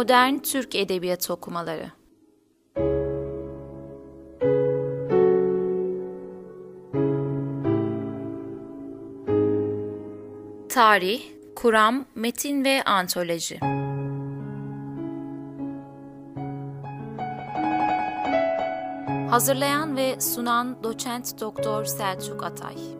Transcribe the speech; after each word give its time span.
Modern 0.00 0.38
Türk 0.38 0.74
Edebiyatı 0.74 1.32
Okumaları. 1.32 1.90
Tarih, 10.68 11.22
Kuram, 11.56 12.04
Metin 12.14 12.64
ve 12.64 12.82
Antoloji. 12.84 13.60
Hazırlayan 19.30 19.96
ve 19.96 20.20
sunan 20.20 20.82
Doçent 20.82 21.40
Doktor 21.40 21.84
Selçuk 21.84 22.44
Atay 22.44 22.99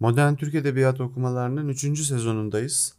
Modern 0.00 0.34
Türk 0.34 0.54
Edebiyatı 0.54 1.04
okumalarının 1.04 1.68
3. 1.68 1.80
sezonundayız. 2.00 2.94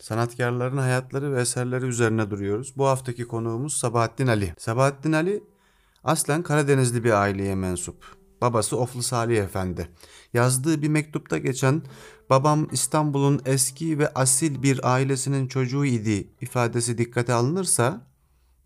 Sanatkarların 0.00 0.76
hayatları 0.76 1.32
ve 1.32 1.40
eserleri 1.40 1.84
üzerine 1.86 2.30
duruyoruz. 2.30 2.72
Bu 2.76 2.86
haftaki 2.86 3.24
konuğumuz 3.24 3.74
Sabahattin 3.74 4.26
Ali. 4.26 4.54
Sabahattin 4.58 5.12
Ali 5.12 5.44
aslen 6.04 6.42
Karadenizli 6.42 7.04
bir 7.04 7.10
aileye 7.10 7.54
mensup. 7.54 8.04
Babası 8.40 8.76
Oflu 8.76 9.02
Salih 9.02 9.38
Efendi. 9.38 9.88
Yazdığı 10.34 10.82
bir 10.82 10.88
mektupta 10.88 11.38
geçen 11.38 11.82
babam 12.30 12.68
İstanbul'un 12.72 13.40
eski 13.46 13.98
ve 13.98 14.08
asil 14.08 14.62
bir 14.62 14.94
ailesinin 14.94 15.48
çocuğu 15.48 15.84
idi 15.84 16.28
ifadesi 16.40 16.98
dikkate 16.98 17.32
alınırsa 17.32 18.06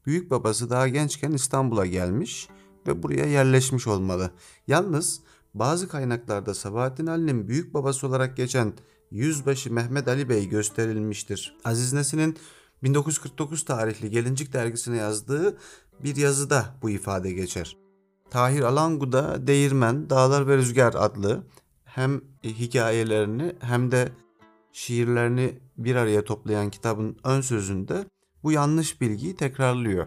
büyük 0.06 0.30
babası 0.30 0.70
daha 0.70 0.88
gençken 0.88 1.32
İstanbul'a 1.32 1.86
gelmiş 1.86 2.48
ve 2.86 3.02
buraya 3.02 3.26
yerleşmiş 3.26 3.86
olmalı. 3.86 4.30
Yalnız 4.66 5.20
bazı 5.54 5.88
kaynaklarda 5.88 6.54
Sabahattin 6.54 7.06
Ali'nin 7.06 7.48
büyük 7.48 7.74
babası 7.74 8.06
olarak 8.06 8.36
geçen 8.36 8.72
Yüzbaşı 9.10 9.72
Mehmet 9.72 10.08
Ali 10.08 10.28
Bey 10.28 10.48
gösterilmiştir. 10.48 11.56
Aziz 11.64 11.92
Nesin'in 11.92 12.36
1949 12.82 13.64
tarihli 13.64 14.10
Gelincik 14.10 14.52
dergisine 14.52 14.96
yazdığı 14.96 15.56
bir 16.04 16.16
yazıda 16.16 16.64
bu 16.82 16.90
ifade 16.90 17.32
geçer. 17.32 17.76
Tahir 18.30 18.60
Alangu'da 18.60 19.46
Değirmen, 19.46 20.10
Dağlar 20.10 20.48
ve 20.48 20.56
Rüzgar 20.56 20.94
adlı 20.96 21.44
hem 21.84 22.20
hikayelerini 22.44 23.56
hem 23.60 23.90
de 23.90 24.12
şiirlerini 24.72 25.60
bir 25.78 25.96
araya 25.96 26.24
toplayan 26.24 26.70
kitabın 26.70 27.16
ön 27.24 27.40
sözünde 27.40 28.04
bu 28.42 28.52
yanlış 28.52 29.00
bilgiyi 29.00 29.36
tekrarlıyor. 29.36 30.06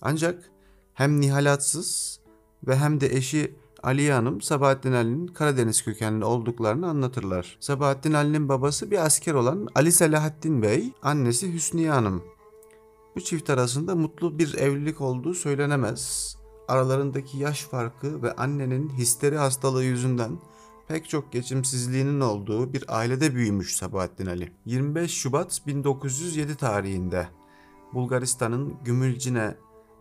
Ancak 0.00 0.50
hem 0.94 1.20
nihalatsız 1.20 2.20
ve 2.66 2.76
hem 2.76 3.00
de 3.00 3.16
eşi 3.16 3.54
Aliye 3.84 4.12
Hanım 4.12 4.40
Sabahattin 4.40 4.92
Ali'nin 4.92 5.26
Karadeniz 5.26 5.84
kökenli 5.84 6.24
olduklarını 6.24 6.88
anlatırlar. 6.88 7.56
Sabahattin 7.60 8.12
Ali'nin 8.12 8.48
babası 8.48 8.90
bir 8.90 9.06
asker 9.06 9.34
olan 9.34 9.68
Ali 9.74 9.92
Selahattin 9.92 10.62
Bey, 10.62 10.92
annesi 11.02 11.52
Hüsniye 11.54 11.90
Hanım. 11.90 12.22
Bu 13.16 13.20
çift 13.20 13.50
arasında 13.50 13.94
mutlu 13.94 14.38
bir 14.38 14.54
evlilik 14.54 15.00
olduğu 15.00 15.34
söylenemez. 15.34 16.36
Aralarındaki 16.68 17.38
yaş 17.38 17.62
farkı 17.62 18.22
ve 18.22 18.32
annenin 18.32 18.88
histeri 18.88 19.36
hastalığı 19.36 19.84
yüzünden 19.84 20.38
pek 20.88 21.08
çok 21.08 21.32
geçimsizliğinin 21.32 22.20
olduğu 22.20 22.72
bir 22.72 22.84
ailede 22.88 23.34
büyümüş 23.34 23.76
Sabahattin 23.76 24.26
Ali. 24.26 24.52
25 24.66 25.10
Şubat 25.10 25.62
1907 25.66 26.56
tarihinde 26.56 27.28
Bulgaristan'ın 27.94 28.74
Gümülcine 28.84 29.54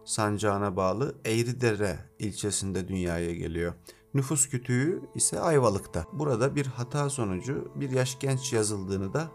sancağına 0.05 0.75
bağlı 0.75 1.15
Eğridere 1.25 1.99
ilçesinde 2.19 2.87
dünyaya 2.87 3.35
geliyor. 3.35 3.73
Nüfus 4.13 4.49
kütüğü 4.49 5.01
ise 5.15 5.39
Ayvalık'ta. 5.39 6.05
Burada 6.13 6.55
bir 6.55 6.65
hata 6.65 7.09
sonucu 7.09 7.71
bir 7.75 7.91
yaş 7.91 8.19
genç 8.19 8.53
yazıldığını 8.53 9.13
da 9.13 9.31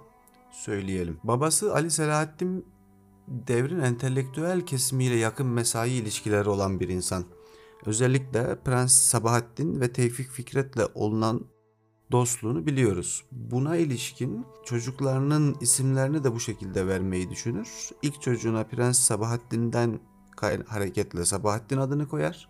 söyleyelim. 0.50 1.18
Babası 1.24 1.74
Ali 1.74 1.90
Selahattin 1.90 2.66
devrin 3.28 3.80
entelektüel 3.80 4.60
kesimiyle 4.60 5.14
yakın 5.14 5.46
mesai 5.46 5.90
ilişkileri 5.90 6.48
olan 6.48 6.80
bir 6.80 6.88
insan. 6.88 7.24
Özellikle 7.86 8.58
Prens 8.64 8.92
Sabahattin 8.92 9.80
ve 9.80 9.92
Tevfik 9.92 10.28
Fikret'le 10.28 10.90
olunan 10.94 11.46
dostluğunu 12.12 12.66
biliyoruz. 12.66 13.24
Buna 13.32 13.76
ilişkin 13.76 14.46
çocuklarının 14.64 15.56
isimlerini 15.60 16.24
de 16.24 16.34
bu 16.34 16.40
şekilde 16.40 16.86
vermeyi 16.86 17.30
düşünür. 17.30 17.68
İlk 18.02 18.22
çocuğuna 18.22 18.64
Prens 18.64 18.98
Sabahattin'den 18.98 20.00
hareketle 20.66 21.24
Sabahattin 21.24 21.78
adını 21.78 22.08
koyar. 22.08 22.48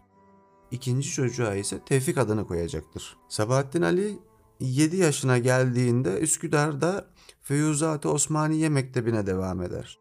İkinci 0.71 1.11
çocuğa 1.11 1.55
ise 1.55 1.85
Tevfik 1.85 2.19
adını 2.19 2.47
koyacaktır. 2.47 3.17
Sabahattin 3.29 3.83
Ali 3.83 4.19
7 4.61 4.97
yaşına 4.97 5.39
geldiğinde 5.39 6.19
Üsküdar'da 6.19 7.07
Feyuzat-ı 7.43 8.11
Osmaniye 8.11 8.69
Mektebi'ne 8.69 9.27
devam 9.27 9.63
eder. 9.63 9.99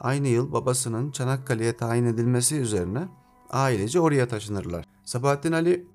Aynı 0.00 0.28
yıl 0.28 0.52
babasının 0.52 1.10
Çanakkale'ye 1.10 1.76
tayin 1.76 2.04
edilmesi 2.04 2.56
üzerine 2.56 3.08
ailece 3.50 4.00
oraya 4.00 4.28
taşınırlar. 4.28 4.84
Sabahattin 5.04 5.52
Ali 5.52 5.86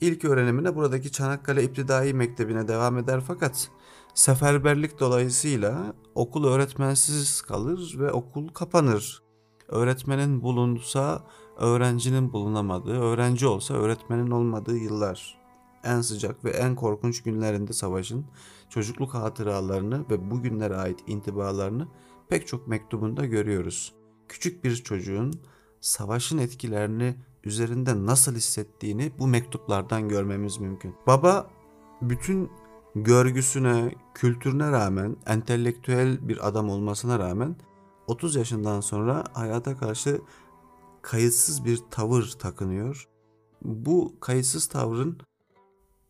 ilk 0.00 0.24
öğrenimine 0.24 0.76
buradaki 0.76 1.12
Çanakkale 1.12 1.64
İptidai 1.64 2.14
Mektebi'ne 2.14 2.68
devam 2.68 2.98
eder 2.98 3.20
fakat 3.26 3.70
seferberlik 4.14 5.00
dolayısıyla 5.00 5.94
okul 6.14 6.44
öğretmensiz 6.44 7.42
kalır 7.42 7.94
ve 7.98 8.12
okul 8.12 8.48
kapanır. 8.48 9.29
Öğretmenin 9.70 10.42
bulunsa 10.42 11.24
öğrencinin 11.56 12.32
bulunamadığı, 12.32 13.00
öğrenci 13.00 13.46
olsa 13.46 13.74
öğretmenin 13.74 14.30
olmadığı 14.30 14.76
yıllar. 14.76 15.40
En 15.84 16.00
sıcak 16.00 16.44
ve 16.44 16.50
en 16.50 16.74
korkunç 16.74 17.22
günlerinde 17.22 17.72
savaşın 17.72 18.26
çocukluk 18.68 19.14
hatıralarını 19.14 20.04
ve 20.10 20.30
bugünlere 20.30 20.76
ait 20.76 21.00
intibalarını 21.06 21.88
pek 22.28 22.46
çok 22.46 22.68
mektubunda 22.68 23.26
görüyoruz. 23.26 23.94
Küçük 24.28 24.64
bir 24.64 24.76
çocuğun 24.76 25.32
savaşın 25.80 26.38
etkilerini 26.38 27.14
üzerinde 27.44 28.06
nasıl 28.06 28.34
hissettiğini 28.34 29.12
bu 29.18 29.26
mektuplardan 29.26 30.08
görmemiz 30.08 30.58
mümkün. 30.58 30.94
Baba 31.06 31.50
bütün 32.02 32.50
görgüsüne, 32.94 33.94
kültürüne 34.14 34.70
rağmen, 34.70 35.16
entelektüel 35.26 36.28
bir 36.28 36.48
adam 36.48 36.70
olmasına 36.70 37.18
rağmen 37.18 37.56
30 38.10 38.36
yaşından 38.36 38.80
sonra 38.80 39.24
hayata 39.32 39.76
karşı 39.76 40.20
kayıtsız 41.02 41.64
bir 41.64 41.78
tavır 41.90 42.34
takınıyor. 42.38 43.08
Bu 43.62 44.16
kayıtsız 44.20 44.66
tavrın 44.66 45.18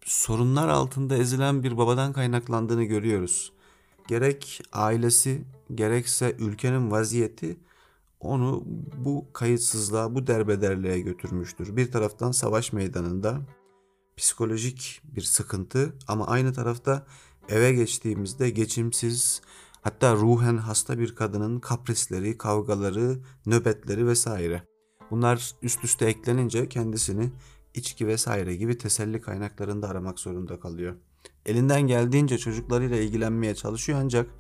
sorunlar 0.05 0.69
altında 0.69 1.17
ezilen 1.17 1.63
bir 1.63 1.77
babadan 1.77 2.13
kaynaklandığını 2.13 2.85
görüyoruz. 2.85 3.53
Gerek 4.09 4.63
ailesi 4.73 5.45
gerekse 5.75 6.37
ülkenin 6.39 6.91
vaziyeti 6.91 7.61
onu 8.21 8.63
bu 8.97 9.27
kayıtsızlığa, 9.33 10.15
bu 10.15 10.27
derbederliğe 10.27 11.01
götürmüştür. 11.01 11.77
Bir 11.77 11.93
taraftan 11.93 12.33
savaş 12.33 12.73
meydanında 12.73 13.41
psikolojik 14.17 15.01
bir 15.05 15.23
sıkıntı 15.23 15.95
ama 16.09 16.27
aynı 16.27 16.53
tarafta 16.53 17.07
eve 17.49 17.73
geçtiğimizde 17.73 18.51
geçimsiz, 18.51 19.41
Hatta 19.81 20.15
ruhen 20.15 20.57
hasta 20.57 20.99
bir 20.99 21.15
kadının 21.15 21.61
kaprisleri, 21.61 22.39
kavgaları, 22.39 23.19
nöbetleri 23.47 24.07
vesaire. 24.07 24.63
Bunlar 25.11 25.55
üst 25.63 25.85
üste 25.85 26.07
eklenince 26.07 26.69
kendisini 26.69 27.31
içki 27.75 28.07
vesaire 28.07 28.57
gibi 28.57 28.79
teselli 28.79 29.21
kaynaklarında 29.21 29.89
aramak 29.89 30.19
zorunda 30.19 30.61
kalıyor. 30.61 30.95
Elinden 31.47 31.83
geldiğince 31.83 32.39
çocuklarıyla 32.39 32.97
ilgilenmeye 32.97 33.55
çalışıyor 33.55 33.99
ancak 34.03 34.31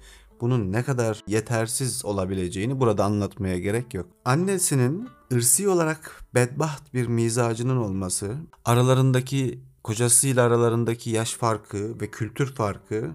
bunun 0.40 0.72
ne 0.72 0.82
kadar 0.82 1.22
yetersiz 1.26 2.04
olabileceğini 2.04 2.80
burada 2.80 3.04
anlatmaya 3.04 3.58
gerek 3.58 3.94
yok. 3.94 4.06
Annesinin 4.24 5.08
ırsi 5.32 5.68
olarak 5.68 6.24
bedbaht 6.34 6.94
bir 6.94 7.06
mizacının 7.06 7.76
olması, 7.76 8.36
aralarındaki 8.64 9.60
kocasıyla 9.84 10.44
aralarındaki 10.44 11.10
yaş 11.10 11.34
farkı 11.34 12.00
ve 12.00 12.10
kültür 12.10 12.54
farkı 12.54 13.10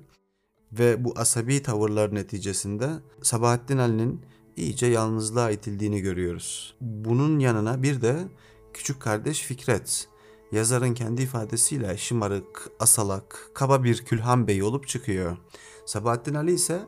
ve 0.79 1.03
bu 1.03 1.13
asabi 1.15 1.61
tavırlar 1.61 2.15
neticesinde 2.15 2.89
Sabahattin 3.21 3.77
Ali'nin 3.77 4.25
iyice 4.55 4.85
yalnızlığa 4.85 5.51
itildiğini 5.51 6.01
görüyoruz. 6.01 6.75
Bunun 6.81 7.39
yanına 7.39 7.83
bir 7.83 8.01
de 8.01 8.27
küçük 8.73 9.01
kardeş 9.01 9.41
Fikret, 9.41 10.07
yazarın 10.51 10.93
kendi 10.93 11.21
ifadesiyle 11.21 11.97
şımarık, 11.97 12.69
asalak, 12.79 13.49
kaba 13.53 13.83
bir 13.83 14.05
külhan 14.05 14.47
bey 14.47 14.63
olup 14.63 14.87
çıkıyor. 14.87 15.37
Sabahattin 15.85 16.33
Ali 16.33 16.53
ise 16.53 16.79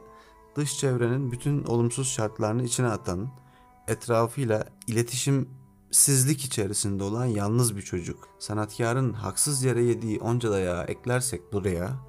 dış 0.55 0.77
çevrenin 0.77 1.31
bütün 1.31 1.63
olumsuz 1.63 2.07
şartlarını 2.07 2.63
içine 2.63 2.87
atan, 2.87 3.29
etrafıyla 3.87 4.67
iletişimsizlik 4.87 6.45
içerisinde 6.45 7.03
olan 7.03 7.25
yalnız 7.25 7.77
bir 7.77 7.81
çocuk. 7.81 8.27
Sanatkarın 8.39 9.13
haksız 9.13 9.63
yere 9.63 9.83
yediği 9.83 10.19
onca 10.19 10.51
dayağı 10.51 10.83
eklersek 10.83 11.53
buraya 11.53 12.06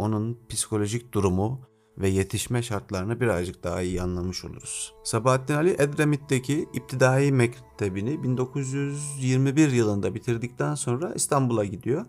onun 0.00 0.38
psikolojik 0.48 1.12
durumu 1.12 1.60
ve 1.98 2.08
yetişme 2.08 2.62
şartlarını 2.62 3.20
birazcık 3.20 3.64
daha 3.64 3.82
iyi 3.82 4.02
anlamış 4.02 4.44
oluruz. 4.44 4.94
Sabahattin 5.04 5.54
Ali 5.54 5.70
Edremit'teki 5.78 6.68
İptidai 6.74 7.32
Mektebi'ni 7.32 8.22
1921 8.22 9.72
yılında 9.72 10.14
bitirdikten 10.14 10.74
sonra 10.74 11.12
İstanbul'a 11.14 11.64
gidiyor. 11.64 12.06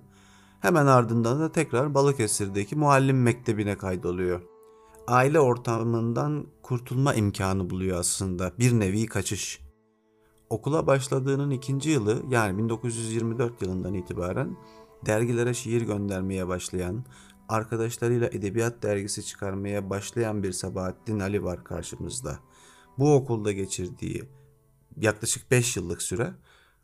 Hemen 0.60 0.86
ardından 0.86 1.40
da 1.40 1.52
tekrar 1.52 1.94
Balıkesir'deki 1.94 2.76
Muallim 2.76 3.22
Mektebi'ne 3.24 3.78
kaydoluyor. 3.78 4.42
Aile 5.08 5.40
ortamından 5.40 6.46
kurtulma 6.62 7.14
imkanı 7.14 7.70
buluyor 7.70 8.00
aslında. 8.00 8.52
Bir 8.60 8.80
nevi 8.80 9.06
kaçış. 9.06 9.62
Okula 10.50 10.88
başladığının 10.88 11.52
ikinci 11.52 11.90
yılı 11.90 12.22
yani 12.30 12.58
1924 12.58 13.62
yılından 13.62 13.94
itibaren 13.94 14.58
dergilere 15.06 15.54
şiir 15.54 15.82
göndermeye 15.82 16.48
başlayan, 16.48 17.06
arkadaşlarıyla 17.52 18.28
edebiyat 18.28 18.84
dergisi 18.84 19.26
çıkarmaya 19.26 19.90
başlayan 19.90 20.44
bir 20.44 20.52
Sabahattin 20.52 21.20
Ali 21.20 21.44
var 21.44 21.64
karşımızda. 21.64 22.40
Bu 22.98 23.16
okulda 23.16 23.52
geçirdiği 23.52 24.24
yaklaşık 24.98 25.52
5 25.52 25.78
yıllık 25.78 26.02
süre 26.02 26.34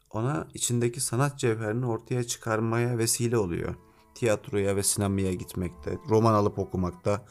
ona 0.10 0.48
içindeki 0.54 1.02
sanat 1.02 1.40
cevherini 1.40 1.86
ortaya 1.86 2.24
çıkarmaya 2.24 2.98
vesile 2.98 3.38
oluyor. 3.38 3.76
Tiyatroya 4.16 4.76
ve 4.76 4.84
sinemaya 4.84 5.34
gitmekte, 5.34 5.98
roman 6.10 6.34
alıp 6.34 6.60
okumakta, 6.60 7.26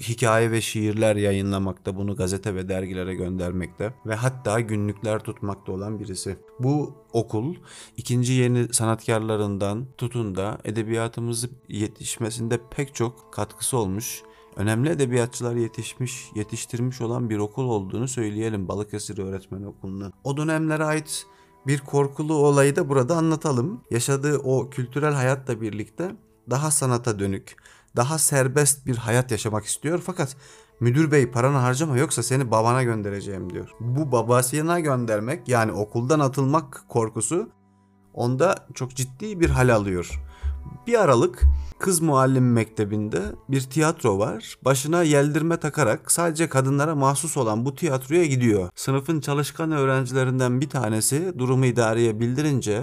hikaye 0.00 0.50
ve 0.50 0.60
şiirler 0.60 1.16
yayınlamakta, 1.16 1.96
bunu 1.96 2.16
gazete 2.16 2.54
ve 2.54 2.68
dergilere 2.68 3.14
göndermekte 3.14 3.94
ve 4.06 4.14
hatta 4.14 4.60
günlükler 4.60 5.18
tutmakta 5.18 5.72
olan 5.72 6.00
birisi. 6.00 6.36
Bu 6.60 6.94
okul 7.12 7.54
ikinci 7.96 8.32
yeni 8.32 8.74
sanatkarlarından 8.74 9.86
tutun 9.98 10.34
da 10.34 10.58
edebiyatımızı 10.64 11.50
yetişmesinde 11.68 12.60
pek 12.70 12.94
çok 12.94 13.32
katkısı 13.32 13.78
olmuş 13.78 14.22
önemli 14.58 14.90
edebiyatçılar 14.90 15.56
yetişmiş, 15.56 16.30
yetiştirmiş 16.34 17.00
olan 17.00 17.30
bir 17.30 17.38
okul 17.38 17.64
olduğunu 17.64 18.08
söyleyelim 18.08 18.68
Balıkesir 18.68 19.18
Öğretmen 19.18 19.62
Okulu'nun. 19.62 20.12
O 20.24 20.36
dönemlere 20.36 20.84
ait 20.84 21.26
bir 21.66 21.78
korkulu 21.78 22.34
olayı 22.34 22.76
da 22.76 22.88
burada 22.88 23.16
anlatalım. 23.16 23.80
Yaşadığı 23.90 24.38
o 24.38 24.70
kültürel 24.70 25.14
hayatla 25.14 25.60
birlikte 25.60 26.16
daha 26.50 26.70
sanata 26.70 27.18
dönük, 27.18 27.56
daha 27.96 28.18
serbest 28.18 28.86
bir 28.86 28.96
hayat 28.96 29.30
yaşamak 29.30 29.64
istiyor 29.64 30.02
fakat 30.06 30.36
müdür 30.80 31.10
bey 31.10 31.30
paranı 31.30 31.56
harcama 31.56 31.98
yoksa 31.98 32.22
seni 32.22 32.50
babana 32.50 32.82
göndereceğim 32.82 33.52
diyor. 33.52 33.70
Bu 33.80 34.12
babasına 34.12 34.80
göndermek 34.80 35.48
yani 35.48 35.72
okuldan 35.72 36.20
atılmak 36.20 36.84
korkusu 36.88 37.48
onda 38.14 38.54
çok 38.74 38.94
ciddi 38.94 39.40
bir 39.40 39.50
hal 39.50 39.74
alıyor. 39.74 40.22
Bir 40.86 41.00
aralık 41.00 41.44
kız 41.78 42.00
muallim 42.00 42.52
mektebinde 42.52 43.22
bir 43.48 43.60
tiyatro 43.60 44.18
var. 44.18 44.58
Başına 44.64 45.02
yeldirme 45.02 45.56
takarak 45.56 46.12
sadece 46.12 46.48
kadınlara 46.48 46.94
mahsus 46.94 47.36
olan 47.36 47.64
bu 47.64 47.74
tiyatroya 47.74 48.24
gidiyor. 48.24 48.68
Sınıfın 48.74 49.20
çalışkan 49.20 49.72
öğrencilerinden 49.72 50.60
bir 50.60 50.68
tanesi 50.68 51.32
durumu 51.38 51.66
idareye 51.66 52.20
bildirince 52.20 52.82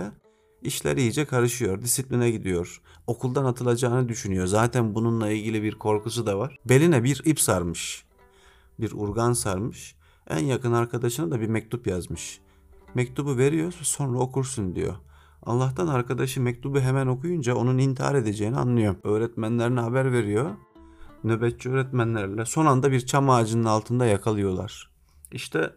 işler 0.61 0.97
iyice 0.97 1.25
karışıyor. 1.25 1.81
Disipline 1.81 2.31
gidiyor. 2.31 2.81
Okuldan 3.07 3.45
atılacağını 3.45 4.09
düşünüyor. 4.09 4.47
Zaten 4.47 4.95
bununla 4.95 5.29
ilgili 5.29 5.63
bir 5.63 5.75
korkusu 5.75 6.25
da 6.25 6.39
var. 6.39 6.59
Beline 6.65 7.03
bir 7.03 7.21
ip 7.25 7.39
sarmış. 7.39 8.05
Bir 8.79 8.91
urgan 8.91 9.33
sarmış. 9.33 9.95
En 10.29 10.45
yakın 10.45 10.73
arkadaşına 10.73 11.31
da 11.31 11.41
bir 11.41 11.47
mektup 11.47 11.87
yazmış. 11.87 12.39
Mektubu 12.95 13.37
veriyor 13.37 13.73
sonra 13.81 14.19
okursun 14.19 14.75
diyor. 14.75 14.95
Allah'tan 15.43 15.87
arkadaşı 15.87 16.41
mektubu 16.41 16.79
hemen 16.79 17.07
okuyunca 17.07 17.55
onun 17.55 17.77
intihar 17.77 18.15
edeceğini 18.15 18.57
anlıyor. 18.57 18.95
Öğretmenlerine 19.03 19.79
haber 19.79 20.11
veriyor. 20.11 20.51
Nöbetçi 21.23 21.69
öğretmenlerle 21.69 22.45
son 22.45 22.65
anda 22.65 22.91
bir 22.91 23.05
çam 23.05 23.29
ağacının 23.29 23.65
altında 23.65 24.05
yakalıyorlar. 24.05 24.89
İşte 25.31 25.73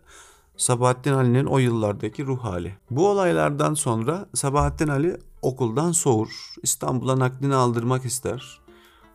Sabahattin 0.56 1.12
Ali'nin 1.12 1.44
o 1.44 1.58
yıllardaki 1.58 2.26
ruh 2.26 2.38
hali. 2.38 2.76
Bu 2.90 3.08
olaylardan 3.08 3.75
sonra 3.75 4.28
Sabahattin 4.34 4.88
Ali 4.88 5.19
okuldan 5.43 5.93
soğur. 5.93 6.55
İstanbul'a 6.62 7.19
naklini 7.19 7.55
aldırmak 7.55 8.05
ister. 8.05 8.61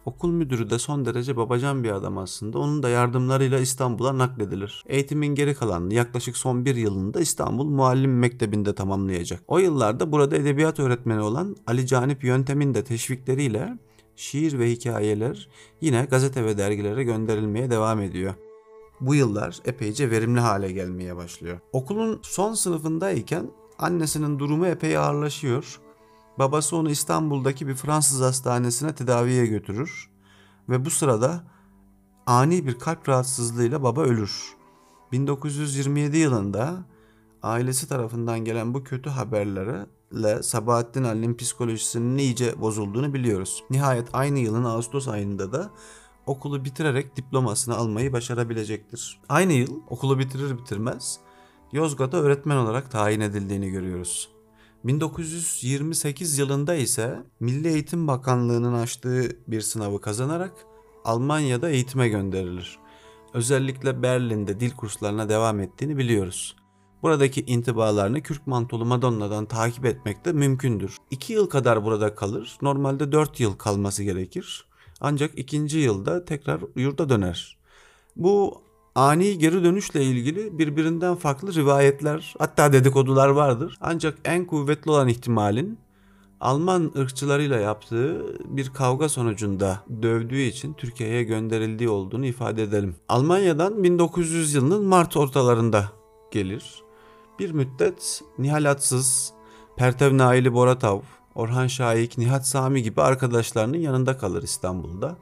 Okul 0.05 0.31
müdürü 0.31 0.69
de 0.69 0.79
son 0.79 1.05
derece 1.05 1.37
babacan 1.37 1.83
bir 1.83 1.91
adam 1.91 2.17
aslında. 2.17 2.59
Onun 2.59 2.83
da 2.83 2.89
yardımlarıyla 2.89 3.59
İstanbul'a 3.59 4.17
nakledilir. 4.17 4.83
Eğitimin 4.87 5.35
geri 5.35 5.55
kalanını 5.55 5.93
yaklaşık 5.93 6.37
son 6.37 6.65
bir 6.65 6.75
yılında 6.75 7.21
İstanbul 7.21 7.65
Muallim 7.65 8.19
Mektebi'nde 8.19 8.75
tamamlayacak. 8.75 9.43
O 9.47 9.59
yıllarda 9.59 10.11
burada 10.11 10.37
edebiyat 10.37 10.79
öğretmeni 10.79 11.21
olan 11.21 11.55
Ali 11.67 11.87
Canip 11.87 12.23
Yöntem'in 12.23 12.73
de 12.73 12.83
teşvikleriyle 12.83 13.77
şiir 14.15 14.59
ve 14.59 14.71
hikayeler 14.71 15.49
yine 15.81 16.07
gazete 16.09 16.45
ve 16.45 16.57
dergilere 16.57 17.03
gönderilmeye 17.03 17.71
devam 17.71 18.01
ediyor 18.01 18.33
bu 19.05 19.15
yıllar 19.15 19.59
epeyce 19.65 20.11
verimli 20.11 20.39
hale 20.39 20.71
gelmeye 20.71 21.15
başlıyor. 21.15 21.59
Okulun 21.73 22.19
son 22.21 22.53
sınıfındayken 22.53 23.51
annesinin 23.79 24.39
durumu 24.39 24.67
epey 24.67 24.97
ağırlaşıyor. 24.97 25.79
Babası 26.39 26.75
onu 26.77 26.89
İstanbul'daki 26.89 27.67
bir 27.67 27.75
Fransız 27.75 28.21
hastanesine 28.21 28.95
tedaviye 28.95 29.45
götürür 29.45 30.09
ve 30.69 30.85
bu 30.85 30.89
sırada 30.89 31.43
ani 32.25 32.67
bir 32.67 32.79
kalp 32.79 33.09
rahatsızlığıyla 33.09 33.83
baba 33.83 34.01
ölür. 34.01 34.55
1927 35.11 36.17
yılında 36.17 36.85
ailesi 37.43 37.89
tarafından 37.89 38.39
gelen 38.39 38.73
bu 38.73 38.83
kötü 38.83 39.09
haberlerle 39.09 40.43
Sabahattin 40.43 41.03
Ali'nin 41.03 41.37
psikolojisinin 41.37 42.17
iyice 42.17 42.61
bozulduğunu 42.61 43.13
biliyoruz. 43.13 43.63
Nihayet 43.69 44.07
aynı 44.13 44.39
yılın 44.39 44.63
Ağustos 44.63 45.07
ayında 45.07 45.51
da 45.51 45.69
okulu 46.25 46.65
bitirerek 46.65 47.15
diplomasını 47.15 47.75
almayı 47.75 48.13
başarabilecektir. 48.13 49.19
Aynı 49.29 49.53
yıl 49.53 49.79
okulu 49.89 50.19
bitirir 50.19 50.57
bitirmez 50.57 51.19
Yozgat'a 51.71 52.17
öğretmen 52.17 52.55
olarak 52.55 52.91
tayin 52.91 53.19
edildiğini 53.19 53.69
görüyoruz. 53.69 54.32
1928 54.83 56.37
yılında 56.37 56.75
ise 56.75 57.23
Milli 57.39 57.67
Eğitim 57.67 58.07
Bakanlığı'nın 58.07 58.73
açtığı 58.73 59.37
bir 59.47 59.61
sınavı 59.61 60.01
kazanarak 60.01 60.53
Almanya'da 61.05 61.69
eğitime 61.69 62.09
gönderilir. 62.09 62.79
Özellikle 63.33 64.03
Berlin'de 64.03 64.59
dil 64.59 64.71
kurslarına 64.71 65.29
devam 65.29 65.59
ettiğini 65.59 65.97
biliyoruz. 65.97 66.55
Buradaki 67.03 67.41
intibalarını 67.41 68.21
Kürk 68.21 68.47
Mantolu 68.47 68.85
Madonna'dan 68.85 69.45
takip 69.45 69.85
etmek 69.85 70.25
de 70.25 70.33
mümkündür. 70.33 70.97
2 71.11 71.33
yıl 71.33 71.49
kadar 71.49 71.85
burada 71.85 72.15
kalır. 72.15 72.57
Normalde 72.61 73.11
4 73.11 73.39
yıl 73.39 73.53
kalması 73.53 74.03
gerekir. 74.03 74.65
Ancak 75.01 75.39
ikinci 75.39 75.77
yılda 75.77 76.25
tekrar 76.25 76.61
yurda 76.75 77.09
döner. 77.09 77.57
Bu 78.15 78.61
ani 78.95 79.37
geri 79.37 79.63
dönüşle 79.63 80.03
ilgili 80.03 80.57
birbirinden 80.59 81.15
farklı 81.15 81.53
rivayetler 81.53 82.33
hatta 82.39 82.73
dedikodular 82.73 83.29
vardır. 83.29 83.77
Ancak 83.81 84.17
en 84.25 84.45
kuvvetli 84.45 84.91
olan 84.91 85.07
ihtimalin 85.07 85.79
Alman 86.43 86.91
ırkçılarıyla 86.97 87.59
yaptığı 87.59 88.25
bir 88.45 88.69
kavga 88.69 89.09
sonucunda 89.09 89.79
dövdüğü 90.01 90.41
için 90.41 90.73
Türkiye'ye 90.73 91.23
gönderildiği 91.23 91.89
olduğunu 91.89 92.25
ifade 92.25 92.63
edelim. 92.63 92.95
Almanya'dan 93.09 93.83
1900 93.83 94.53
yılının 94.53 94.83
Mart 94.83 95.17
ortalarında 95.17 95.89
gelir. 96.31 96.83
Bir 97.39 97.51
müddet 97.51 98.21
Nihalatsız, 98.37 99.33
Pertev 99.77 100.17
Naili 100.17 100.53
Boratav, 100.53 100.99
Orhan 101.35 101.67
Şahik, 101.67 102.17
Nihat 102.17 102.47
Sami 102.47 102.83
gibi 102.83 103.01
arkadaşlarının 103.01 103.77
yanında 103.77 104.17
kalır 104.17 104.43
İstanbul'da. 104.43 105.17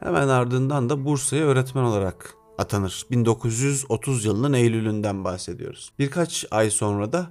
Hemen 0.00 0.28
ardından 0.28 0.88
da 0.88 1.04
Bursa'ya 1.04 1.44
öğretmen 1.44 1.82
olarak 1.82 2.41
atanır. 2.58 3.06
1930 3.10 4.24
yılının 4.24 4.52
Eylül'ünden 4.52 5.24
bahsediyoruz. 5.24 5.92
Birkaç 5.98 6.44
ay 6.50 6.70
sonra 6.70 7.12
da 7.12 7.30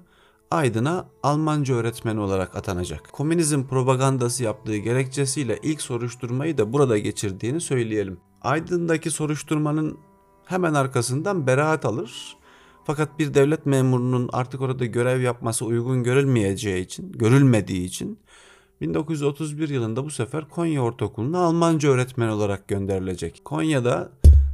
Aydın'a 0.52 1.06
Almanca 1.24 1.76
öğretmeni 1.76 2.20
olarak 2.20 2.56
atanacak. 2.56 3.10
Komünizm 3.12 3.64
propagandası 3.64 4.44
yaptığı 4.44 4.78
gerekçesiyle 4.78 5.60
ilk 5.64 5.82
soruşturmayı 5.82 6.58
da 6.58 6.74
burada 6.74 6.98
geçirdiğini 6.98 7.62
söyleyelim. 7.62 8.20
Aydın'daki 8.42 9.12
soruşturmanın 9.12 9.98
hemen 10.46 10.74
arkasından 10.74 11.48
beraat 11.48 11.86
alır 11.86 12.38
fakat 12.84 13.20
bir 13.20 13.34
devlet 13.34 13.66
memurunun 13.66 14.30
artık 14.34 14.62
orada 14.62 14.86
görev 14.86 15.22
yapması 15.22 15.66
uygun 15.66 16.04
görülmeyeceği 16.04 16.86
için, 16.86 17.12
görülmediği 17.12 17.86
için 17.86 18.20
1931 18.82 19.70
yılında 19.70 20.06
bu 20.06 20.10
sefer 20.10 20.50
Konya 20.50 20.82
Ortaokulu'na 20.82 21.40
Almanca 21.40 21.90
öğretmen 21.90 22.28
olarak 22.28 22.68
gönderilecek. 22.68 23.42
Konya'da 23.46 24.12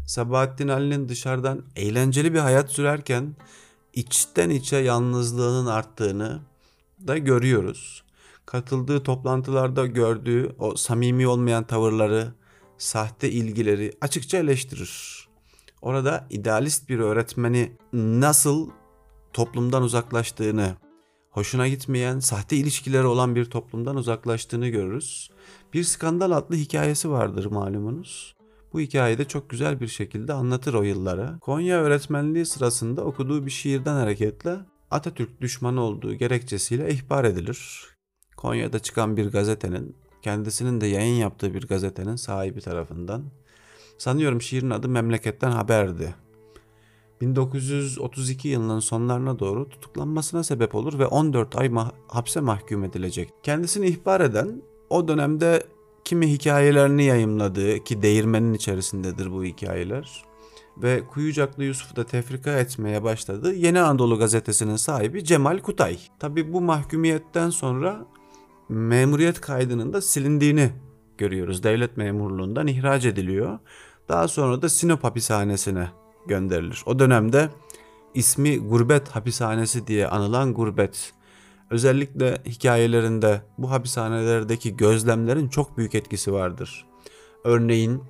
Sabahattin 0.07 0.67
Ali'nin 0.67 1.09
dışarıdan 1.09 1.63
eğlenceli 1.75 2.33
bir 2.33 2.39
hayat 2.39 2.71
sürerken 2.71 3.35
içten 3.93 4.49
içe 4.49 4.77
yalnızlığının 4.77 5.65
arttığını 5.65 6.39
da 7.07 7.17
görüyoruz. 7.17 8.03
Katıldığı 8.45 9.03
toplantılarda 9.03 9.85
gördüğü 9.85 10.55
o 10.59 10.75
samimi 10.75 11.27
olmayan 11.27 11.63
tavırları, 11.63 12.33
sahte 12.77 13.31
ilgileri 13.31 13.93
açıkça 14.01 14.37
eleştirir. 14.37 15.27
Orada 15.81 16.27
idealist 16.29 16.89
bir 16.89 16.99
öğretmeni 16.99 17.71
nasıl 17.93 18.69
toplumdan 19.33 19.83
uzaklaştığını, 19.83 20.75
hoşuna 21.31 21.67
gitmeyen, 21.67 22.19
sahte 22.19 22.55
ilişkileri 22.55 23.05
olan 23.05 23.35
bir 23.35 23.45
toplumdan 23.45 23.95
uzaklaştığını 23.95 24.67
görürüz. 24.67 25.29
Bir 25.73 25.83
skandal 25.83 26.31
adlı 26.31 26.55
hikayesi 26.55 27.09
vardır 27.09 27.45
malumunuz. 27.45 28.36
Bu 28.73 28.79
hikayede 28.79 29.25
çok 29.25 29.49
güzel 29.49 29.79
bir 29.79 29.87
şekilde 29.87 30.33
anlatır 30.33 30.73
o 30.73 30.83
yılları. 30.83 31.37
Konya 31.41 31.81
öğretmenliği 31.81 32.45
sırasında 32.45 33.03
okuduğu 33.03 33.45
bir 33.45 33.51
şiirden 33.51 33.95
hareketle 33.95 34.59
Atatürk 34.91 35.41
düşmanı 35.41 35.81
olduğu 35.81 36.13
gerekçesiyle 36.13 36.89
ihbar 36.89 37.23
edilir. 37.23 37.87
Konya'da 38.37 38.79
çıkan 38.79 39.17
bir 39.17 39.31
gazetenin, 39.31 39.95
kendisinin 40.21 40.81
de 40.81 40.87
yayın 40.87 41.15
yaptığı 41.15 41.53
bir 41.53 41.67
gazetenin 41.67 42.15
sahibi 42.15 42.61
tarafından. 42.61 43.23
Sanıyorum 43.97 44.41
şiirin 44.41 44.69
adı 44.69 44.89
Memleketten 44.89 45.51
Haberdi. 45.51 46.15
1932 47.21 48.47
yılının 48.47 48.79
sonlarına 48.79 49.39
doğru 49.39 49.69
tutuklanmasına 49.69 50.43
sebep 50.43 50.75
olur 50.75 50.99
ve 50.99 51.05
14 51.05 51.55
ay 51.55 51.67
ma- 51.67 51.91
hapse 52.07 52.39
mahkum 52.39 52.83
edilecek. 52.83 53.29
Kendisini 53.43 53.87
ihbar 53.87 54.21
eden 54.21 54.61
o 54.89 55.07
dönemde 55.07 55.63
kimi 56.07 56.31
hikayelerini 56.31 57.03
yayımladığı 57.03 57.83
ki 57.83 58.01
değirmenin 58.01 58.53
içerisindedir 58.53 59.31
bu 59.31 59.43
hikayeler 59.43 60.23
ve 60.77 61.03
Kuyucaklı 61.07 61.63
Yusuf'u 61.63 61.95
da 61.95 62.05
tefrika 62.05 62.51
etmeye 62.51 63.03
başladı. 63.03 63.53
Yeni 63.53 63.79
Anadolu 63.79 64.19
gazetesinin 64.19 64.75
sahibi 64.75 65.23
Cemal 65.23 65.59
Kutay. 65.59 65.99
Tabi 66.19 66.53
bu 66.53 66.61
mahkumiyetten 66.61 67.49
sonra 67.49 68.05
memuriyet 68.69 69.41
kaydının 69.41 69.93
da 69.93 70.01
silindiğini 70.01 70.69
görüyoruz. 71.17 71.63
Devlet 71.63 71.97
memurluğundan 71.97 72.67
ihraç 72.67 73.05
ediliyor. 73.05 73.59
Daha 74.09 74.27
sonra 74.27 74.61
da 74.61 74.69
Sinop 74.69 75.03
hapishanesine 75.03 75.87
gönderilir. 76.27 76.83
O 76.85 76.99
dönemde 76.99 77.49
ismi 78.13 78.57
Gurbet 78.59 79.09
Hapishanesi 79.09 79.87
diye 79.87 80.07
anılan 80.07 80.53
Gurbet 80.53 81.13
özellikle 81.69 82.37
hikayelerinde 82.45 83.41
bu 83.57 83.71
hapishanelerdeki 83.71 84.77
gözlemlerin 84.77 85.49
çok 85.49 85.77
büyük 85.77 85.95
etkisi 85.95 86.33
vardır. 86.33 86.85
Örneğin 87.43 88.03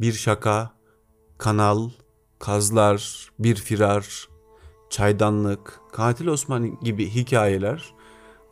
bir 0.00 0.12
şaka, 0.12 0.70
kanal, 1.38 1.90
kazlar, 2.38 3.30
bir 3.38 3.56
firar, 3.56 4.28
çaydanlık, 4.90 5.80
katil 5.92 6.26
Osman 6.26 6.80
gibi 6.80 7.10
hikayeler 7.10 7.94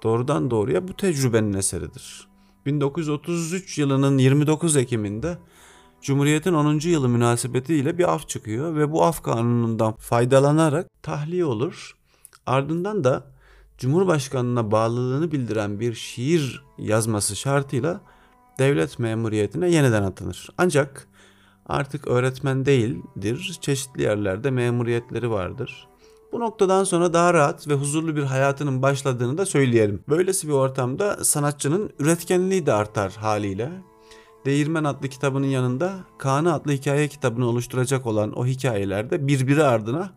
doğrudan 0.02 0.50
doğruya 0.50 0.88
bu 0.88 0.96
tecrübenin 0.96 1.52
eseridir. 1.52 2.28
1933 2.66 3.78
yılının 3.78 4.18
29 4.18 4.76
Ekim'inde 4.76 5.38
Cumhuriyet'in 6.02 6.54
10. 6.54 6.78
yılı 6.88 7.08
münasebetiyle 7.08 7.98
bir 7.98 8.14
af 8.14 8.28
çıkıyor 8.28 8.76
ve 8.76 8.92
bu 8.92 9.04
af 9.04 9.22
kanunundan 9.22 9.94
faydalanarak 9.96 11.02
tahliye 11.02 11.44
olur. 11.44 11.96
Ardından 12.46 13.04
da 13.04 13.35
Cumhurbaşkanına 13.78 14.70
bağlılığını 14.70 15.32
bildiren 15.32 15.80
bir 15.80 15.94
şiir 15.94 16.64
yazması 16.78 17.36
şartıyla 17.36 18.00
devlet 18.58 18.98
memuriyetine 18.98 19.70
yeniden 19.70 20.02
atanır. 20.02 20.48
Ancak 20.58 21.08
artık 21.66 22.08
öğretmen 22.08 22.66
değildir, 22.66 23.58
çeşitli 23.60 24.02
yerlerde 24.02 24.50
memuriyetleri 24.50 25.30
vardır. 25.30 25.88
Bu 26.32 26.40
noktadan 26.40 26.84
sonra 26.84 27.12
daha 27.12 27.34
rahat 27.34 27.68
ve 27.68 27.74
huzurlu 27.74 28.16
bir 28.16 28.22
hayatının 28.22 28.82
başladığını 28.82 29.38
da 29.38 29.46
söyleyelim. 29.46 30.04
Böylesi 30.08 30.48
bir 30.48 30.52
ortamda 30.52 31.24
sanatçının 31.24 31.90
üretkenliği 31.98 32.66
de 32.66 32.72
artar 32.72 33.12
haliyle. 33.12 33.70
Değirmen 34.44 34.84
adlı 34.84 35.08
kitabının 35.08 35.46
yanında 35.46 35.94
Kaan'ı 36.18 36.54
adlı 36.54 36.72
hikaye 36.72 37.08
kitabını 37.08 37.46
oluşturacak 37.46 38.06
olan 38.06 38.38
o 38.38 38.46
hikayelerde 38.46 39.26
birbiri 39.26 39.64
ardına 39.64 40.12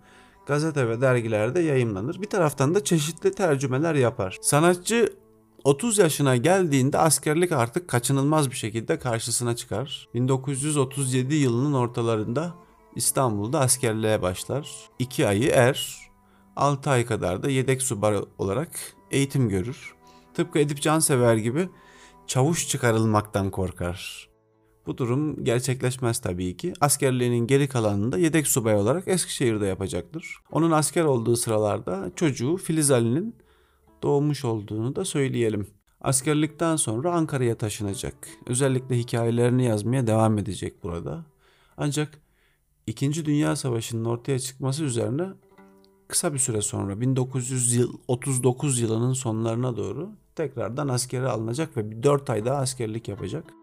gazete 0.49 0.89
ve 0.89 1.01
dergilerde 1.01 1.59
yayımlanır. 1.59 2.21
Bir 2.21 2.29
taraftan 2.29 2.75
da 2.75 2.83
çeşitli 2.83 3.31
tercümeler 3.31 3.95
yapar. 3.95 4.37
Sanatçı 4.41 5.13
30 5.63 5.97
yaşına 5.97 6.35
geldiğinde 6.35 6.97
askerlik 6.97 7.51
artık 7.51 7.87
kaçınılmaz 7.87 8.51
bir 8.51 8.55
şekilde 8.55 8.99
karşısına 8.99 9.55
çıkar. 9.55 10.07
1937 10.13 11.35
yılının 11.35 11.73
ortalarında 11.73 12.53
İstanbul'da 12.95 13.59
askerliğe 13.59 14.21
başlar. 14.21 14.69
2 14.99 15.27
ayı 15.27 15.49
er, 15.49 15.97
6 16.55 16.89
ay 16.89 17.05
kadar 17.05 17.43
da 17.43 17.49
yedek 17.49 17.81
subay 17.81 18.17
olarak 18.37 18.69
eğitim 19.11 19.49
görür. 19.49 19.95
Tıpkı 20.33 20.59
Edip 20.59 20.81
Cansever 20.81 21.35
gibi 21.35 21.69
çavuş 22.27 22.67
çıkarılmaktan 22.67 23.51
korkar. 23.51 24.28
Bu 24.89 24.97
durum 24.97 25.43
gerçekleşmez 25.43 26.19
tabii 26.19 26.57
ki. 26.57 26.73
Askerliğinin 26.81 27.47
geri 27.47 27.67
kalanını 27.67 28.11
da 28.11 28.17
yedek 28.17 28.47
subay 28.47 28.75
olarak 28.75 29.07
Eskişehir'de 29.07 29.65
yapacaktır. 29.65 30.37
Onun 30.51 30.71
asker 30.71 31.03
olduğu 31.03 31.35
sıralarda 31.35 32.11
çocuğu 32.15 32.57
Filiz 32.57 32.91
Ali'nin 32.91 33.35
doğmuş 34.03 34.45
olduğunu 34.45 34.95
da 34.95 35.05
söyleyelim. 35.05 35.67
Askerlikten 36.01 36.75
sonra 36.75 37.11
Ankara'ya 37.11 37.55
taşınacak. 37.55 38.15
Özellikle 38.47 38.97
hikayelerini 38.97 39.65
yazmaya 39.65 40.07
devam 40.07 40.37
edecek 40.37 40.83
burada. 40.83 41.25
Ancak 41.77 42.21
İkinci 42.87 43.25
Dünya 43.25 43.55
Savaşı'nın 43.55 44.05
ortaya 44.05 44.39
çıkması 44.39 44.83
üzerine 44.83 45.27
kısa 46.07 46.33
bir 46.33 46.39
süre 46.39 46.61
sonra 46.61 47.01
1939 47.01 48.79
yılının 48.79 49.13
sonlarına 49.13 49.77
doğru 49.77 50.09
tekrardan 50.35 50.87
askere 50.87 51.27
alınacak 51.27 51.77
ve 51.77 51.91
bir 51.91 52.03
4 52.03 52.29
ay 52.29 52.45
daha 52.45 52.57
askerlik 52.57 53.07
yapacak. 53.07 53.58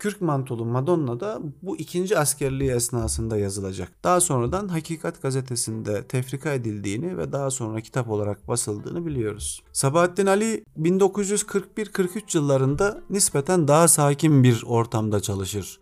Kürk 0.00 0.20
Mantolu 0.20 0.64
Madonna 0.64 1.20
da 1.20 1.40
bu 1.62 1.76
ikinci 1.76 2.18
askerliği 2.18 2.70
esnasında 2.70 3.38
yazılacak. 3.38 3.92
Daha 4.04 4.20
sonradan 4.20 4.68
Hakikat 4.68 5.22
gazetesinde 5.22 6.02
tefrika 6.02 6.52
edildiğini 6.52 7.18
ve 7.18 7.32
daha 7.32 7.50
sonra 7.50 7.80
kitap 7.80 8.10
olarak 8.10 8.48
basıldığını 8.48 9.06
biliyoruz. 9.06 9.62
Sabahattin 9.72 10.26
Ali 10.26 10.64
1941-43 10.78 12.36
yıllarında 12.36 13.02
nispeten 13.10 13.68
daha 13.68 13.88
sakin 13.88 14.44
bir 14.44 14.62
ortamda 14.66 15.20
çalışır. 15.20 15.80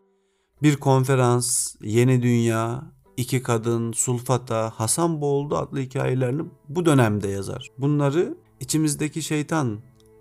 Bir 0.63 0.77
konferans, 0.77 1.75
Yeni 1.83 2.23
Dünya, 2.23 2.83
İki 3.17 3.43
Kadın, 3.43 3.93
Sulfata, 3.93 4.73
Hasan 4.77 5.21
Boğuldu 5.21 5.57
adlı 5.57 5.79
hikayelerini 5.79 6.43
bu 6.69 6.87
dönemde 6.87 7.29
yazar. 7.29 7.69
Bunları 7.79 8.37
içimizdeki 8.61 9.23
şeytan 9.23 9.79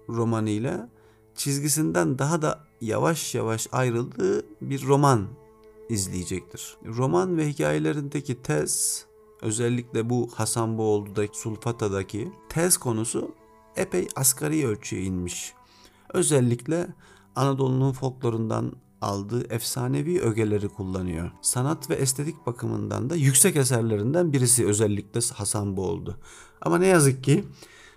romanıyla 0.10 0.90
çizgisinden 1.36 2.20
daha 2.20 2.42
da 2.42 2.67
yavaş 2.82 3.36
yavaş 3.36 3.68
ayrıldığı 3.72 4.46
bir 4.62 4.88
roman 4.88 5.28
izleyecektir. 5.90 6.78
Roman 6.86 7.38
ve 7.38 7.50
hikayelerindeki 7.50 8.42
tez 8.42 9.06
özellikle 9.42 10.10
bu 10.10 10.30
Hasan 10.36 10.78
Boğuldu'daki 10.78 11.40
Sulfata'daki 11.40 12.32
tez 12.50 12.78
konusu 12.78 13.36
epey 13.76 14.08
asgari 14.16 14.68
ölçüye 14.68 15.04
inmiş. 15.04 15.54
Özellikle 16.14 16.88
Anadolu'nun 17.36 17.92
folklorundan 17.92 18.74
aldığı 19.02 19.54
efsanevi 19.54 20.22
ögeleri 20.22 20.70
kullanıyor. 20.70 21.32
Sanat 21.42 21.90
ve 21.90 21.96
estetik 21.96 22.46
bakımından 22.46 23.10
da 23.10 23.16
yüksek 23.16 23.56
eserlerinden 23.56 24.34
birisi 24.34 24.68
özellikle 24.68 25.20
Hasan. 25.34 25.78
Ama 26.62 26.78
ne 26.78 26.88
yazık 26.88 27.24
ki 27.24 27.44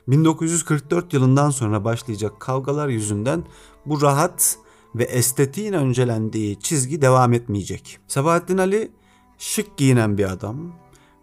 1944 0.08 1.14
yılından 1.14 1.50
sonra 1.50 1.84
başlayacak 1.84 2.40
kavgalar 2.40 2.88
yüzünden 2.88 3.44
bu 3.86 4.02
rahat 4.02 4.58
ve 4.94 5.04
estetiğin 5.04 5.72
öncelendiği 5.72 6.60
çizgi 6.60 7.02
devam 7.02 7.32
etmeyecek. 7.32 7.98
Sabahattin 8.08 8.58
Ali 8.58 8.90
şık 9.38 9.76
giyinen 9.76 10.18
bir 10.18 10.32
adam. 10.32 10.72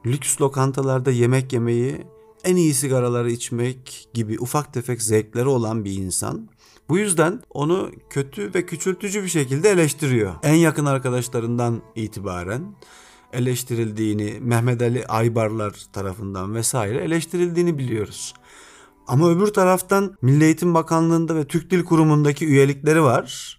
Lüks 0.05 0.41
lokantalarda 0.41 1.11
yemek 1.11 1.53
yemeyi, 1.53 2.05
en 2.43 2.55
iyi 2.55 2.73
sigaraları 2.73 3.31
içmek 3.31 4.09
gibi 4.13 4.39
ufak 4.39 4.73
tefek 4.73 5.01
zevkleri 5.01 5.47
olan 5.47 5.85
bir 5.85 5.93
insan. 5.93 6.49
Bu 6.89 6.97
yüzden 6.97 7.41
onu 7.49 7.91
kötü 8.09 8.53
ve 8.53 8.65
küçültücü 8.65 9.23
bir 9.23 9.27
şekilde 9.29 9.69
eleştiriyor. 9.69 10.35
En 10.43 10.53
yakın 10.53 10.85
arkadaşlarından 10.85 11.81
itibaren 11.95 12.75
eleştirildiğini, 13.33 14.37
Mehmet 14.41 14.81
Ali 14.81 15.07
Aybarlar 15.07 15.85
tarafından 15.93 16.55
vesaire 16.55 16.97
eleştirildiğini 16.97 17.77
biliyoruz. 17.77 18.33
Ama 19.07 19.29
öbür 19.29 19.47
taraftan 19.47 20.17
Milli 20.21 20.43
Eğitim 20.43 20.73
Bakanlığı'nda 20.73 21.35
ve 21.35 21.47
Türk 21.47 21.71
Dil 21.71 21.83
Kurumu'ndaki 21.83 22.47
üyelikleri 22.47 23.03
var. 23.03 23.56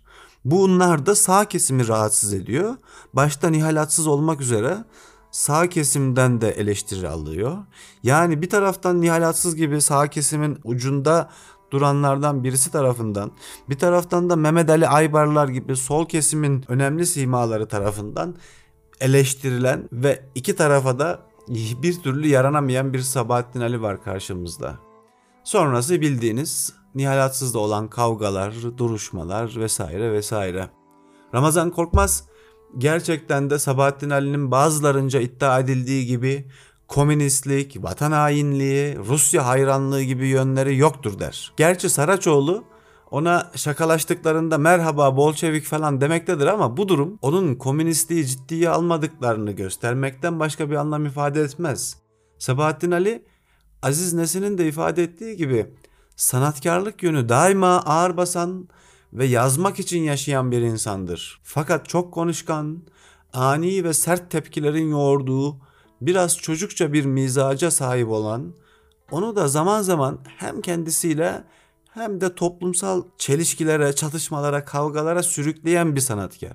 Bunlar 0.50 1.06
da 1.06 1.14
sağ 1.14 1.44
kesimi 1.44 1.88
rahatsız 1.88 2.32
ediyor. 2.32 2.76
Başta 3.12 3.48
nihalatsız 3.48 4.06
olmak 4.06 4.40
üzere 4.40 4.84
sağ 5.30 5.68
kesimden 5.68 6.40
de 6.40 6.50
eleştiri 6.50 7.08
alıyor. 7.08 7.58
Yani 8.02 8.42
bir 8.42 8.50
taraftan 8.50 9.00
nihalatsız 9.00 9.56
gibi 9.56 9.80
sağ 9.80 10.06
kesimin 10.06 10.58
ucunda 10.64 11.30
duranlardan 11.70 12.44
birisi 12.44 12.72
tarafından 12.72 13.30
bir 13.68 13.78
taraftan 13.78 14.30
da 14.30 14.36
Mehmet 14.36 14.70
Ali 14.70 14.88
Aybarlar 14.88 15.48
gibi 15.48 15.76
sol 15.76 16.08
kesimin 16.08 16.64
önemli 16.68 17.06
simaları 17.06 17.68
tarafından 17.68 18.34
eleştirilen 19.00 19.88
ve 19.92 20.24
iki 20.34 20.56
tarafa 20.56 20.98
da 20.98 21.20
bir 21.82 22.02
türlü 22.02 22.28
yaranamayan 22.28 22.92
bir 22.92 23.00
Sabahattin 23.00 23.60
Ali 23.60 23.82
var 23.82 24.04
karşımızda. 24.04 24.78
Sonrası 25.44 26.00
bildiğiniz 26.00 26.72
nihalatsız 26.98 27.54
da 27.54 27.58
olan 27.58 27.88
kavgalar, 27.88 28.54
duruşmalar 28.76 29.56
vesaire 29.56 30.12
vesaire. 30.12 30.70
Ramazan 31.34 31.70
Korkmaz 31.70 32.24
gerçekten 32.78 33.50
de 33.50 33.58
Sabahattin 33.58 34.10
Ali'nin 34.10 34.50
bazılarınca 34.50 35.20
iddia 35.20 35.60
edildiği 35.60 36.06
gibi 36.06 36.50
komünistlik, 36.88 37.82
vatan 37.82 38.12
hainliği, 38.12 38.98
Rusya 38.98 39.46
hayranlığı 39.46 40.02
gibi 40.02 40.26
yönleri 40.26 40.76
yoktur 40.76 41.18
der. 41.18 41.52
Gerçi 41.56 41.90
Saraçoğlu 41.90 42.64
ona 43.10 43.50
şakalaştıklarında 43.54 44.58
merhaba 44.58 45.16
Bolşevik 45.16 45.64
falan 45.64 46.00
demektedir 46.00 46.46
ama 46.46 46.76
bu 46.76 46.88
durum 46.88 47.18
onun 47.22 47.54
komünistliği 47.54 48.26
ciddiye 48.26 48.68
almadıklarını 48.68 49.52
göstermekten 49.52 50.40
başka 50.40 50.70
bir 50.70 50.74
anlam 50.74 51.06
ifade 51.06 51.40
etmez. 51.40 51.96
Sabahattin 52.38 52.90
Ali 52.90 53.24
Aziz 53.82 54.12
Nesin'in 54.12 54.58
de 54.58 54.68
ifade 54.68 55.02
ettiği 55.02 55.36
gibi 55.36 55.66
sanatkarlık 56.18 57.02
yönü 57.02 57.28
daima 57.28 57.76
ağır 57.76 58.16
basan 58.16 58.68
ve 59.12 59.26
yazmak 59.26 59.78
için 59.78 60.02
yaşayan 60.02 60.50
bir 60.50 60.60
insandır. 60.60 61.40
Fakat 61.42 61.88
çok 61.88 62.14
konuşkan, 62.14 62.82
ani 63.32 63.84
ve 63.84 63.92
sert 63.92 64.30
tepkilerin 64.30 64.90
yoğurduğu, 64.90 65.56
biraz 66.00 66.38
çocukça 66.38 66.92
bir 66.92 67.04
mizaca 67.04 67.70
sahip 67.70 68.08
olan, 68.08 68.54
onu 69.10 69.36
da 69.36 69.48
zaman 69.48 69.82
zaman 69.82 70.18
hem 70.36 70.60
kendisiyle 70.60 71.44
hem 71.90 72.20
de 72.20 72.34
toplumsal 72.34 73.02
çelişkilere, 73.18 73.92
çatışmalara, 73.92 74.64
kavgalara 74.64 75.22
sürükleyen 75.22 75.96
bir 75.96 76.00
sanatkar. 76.00 76.52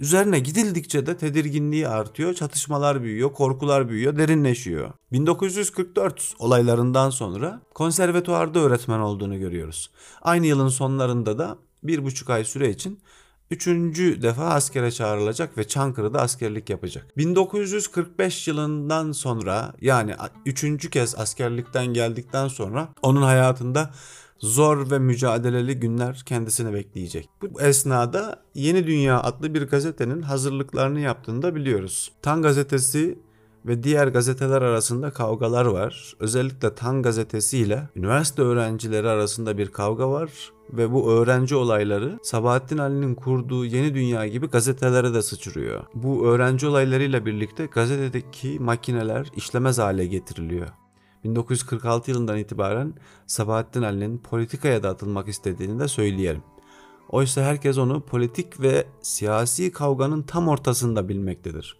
Üzerine 0.00 0.38
gidildikçe 0.38 1.06
de 1.06 1.16
tedirginliği 1.16 1.88
artıyor, 1.88 2.34
çatışmalar 2.34 3.02
büyüyor, 3.02 3.32
korkular 3.32 3.88
büyüyor, 3.88 4.16
derinleşiyor. 4.16 4.90
1944 5.12 6.34
olaylarından 6.38 7.10
sonra 7.10 7.60
konservatuarda 7.74 8.58
öğretmen 8.58 8.98
olduğunu 8.98 9.38
görüyoruz. 9.38 9.90
Aynı 10.22 10.46
yılın 10.46 10.68
sonlarında 10.68 11.38
da 11.38 11.58
bir 11.82 12.04
buçuk 12.04 12.30
ay 12.30 12.44
süre 12.44 12.70
için 12.70 13.00
üçüncü 13.50 14.22
defa 14.22 14.44
askere 14.44 14.90
çağrılacak 14.90 15.58
ve 15.58 15.68
Çankırı'da 15.68 16.20
askerlik 16.20 16.70
yapacak. 16.70 17.16
1945 17.16 18.48
yılından 18.48 19.12
sonra 19.12 19.72
yani 19.80 20.14
üçüncü 20.46 20.90
kez 20.90 21.14
askerlikten 21.18 21.86
geldikten 21.86 22.48
sonra 22.48 22.88
onun 23.02 23.22
hayatında 23.22 23.90
zor 24.40 24.90
ve 24.90 24.98
mücadeleli 24.98 25.80
günler 25.80 26.22
kendisini 26.26 26.74
bekleyecek. 26.74 27.28
Bu 27.42 27.60
esnada 27.60 28.42
Yeni 28.54 28.86
Dünya 28.86 29.22
adlı 29.22 29.54
bir 29.54 29.62
gazetenin 29.62 30.22
hazırlıklarını 30.22 31.00
yaptığını 31.00 31.42
da 31.42 31.54
biliyoruz. 31.54 32.12
Tan 32.22 32.42
gazetesi 32.42 33.18
ve 33.66 33.82
diğer 33.82 34.08
gazeteler 34.08 34.62
arasında 34.62 35.10
kavgalar 35.10 35.64
var. 35.64 36.14
Özellikle 36.20 36.74
Tan 36.74 37.02
gazetesi 37.02 37.58
ile 37.58 37.88
üniversite 37.96 38.42
öğrencileri 38.42 39.08
arasında 39.08 39.58
bir 39.58 39.68
kavga 39.68 40.10
var 40.10 40.30
ve 40.72 40.92
bu 40.92 41.12
öğrenci 41.12 41.56
olayları 41.56 42.18
Sabahattin 42.22 42.78
Ali'nin 42.78 43.14
kurduğu 43.14 43.64
Yeni 43.64 43.94
Dünya 43.94 44.26
gibi 44.26 44.46
gazetelere 44.46 45.14
de 45.14 45.22
sıçrıyor. 45.22 45.80
Bu 45.94 46.26
öğrenci 46.26 46.66
olaylarıyla 46.66 47.26
birlikte 47.26 47.66
gazetedeki 47.66 48.58
makineler 48.60 49.26
işlemez 49.36 49.78
hale 49.78 50.06
getiriliyor. 50.06 50.68
1946 51.24 52.10
yılından 52.10 52.38
itibaren 52.38 52.94
Sabahattin 53.26 53.82
Ali'nin 53.82 54.18
politikaya 54.18 54.82
da 54.82 54.88
atılmak 54.88 55.28
istediğini 55.28 55.80
de 55.80 55.88
söyleyelim. 55.88 56.42
Oysa 57.08 57.42
herkes 57.42 57.78
onu 57.78 58.00
politik 58.00 58.60
ve 58.60 58.86
siyasi 59.02 59.72
kavganın 59.72 60.22
tam 60.22 60.48
ortasında 60.48 61.08
bilmektedir. 61.08 61.76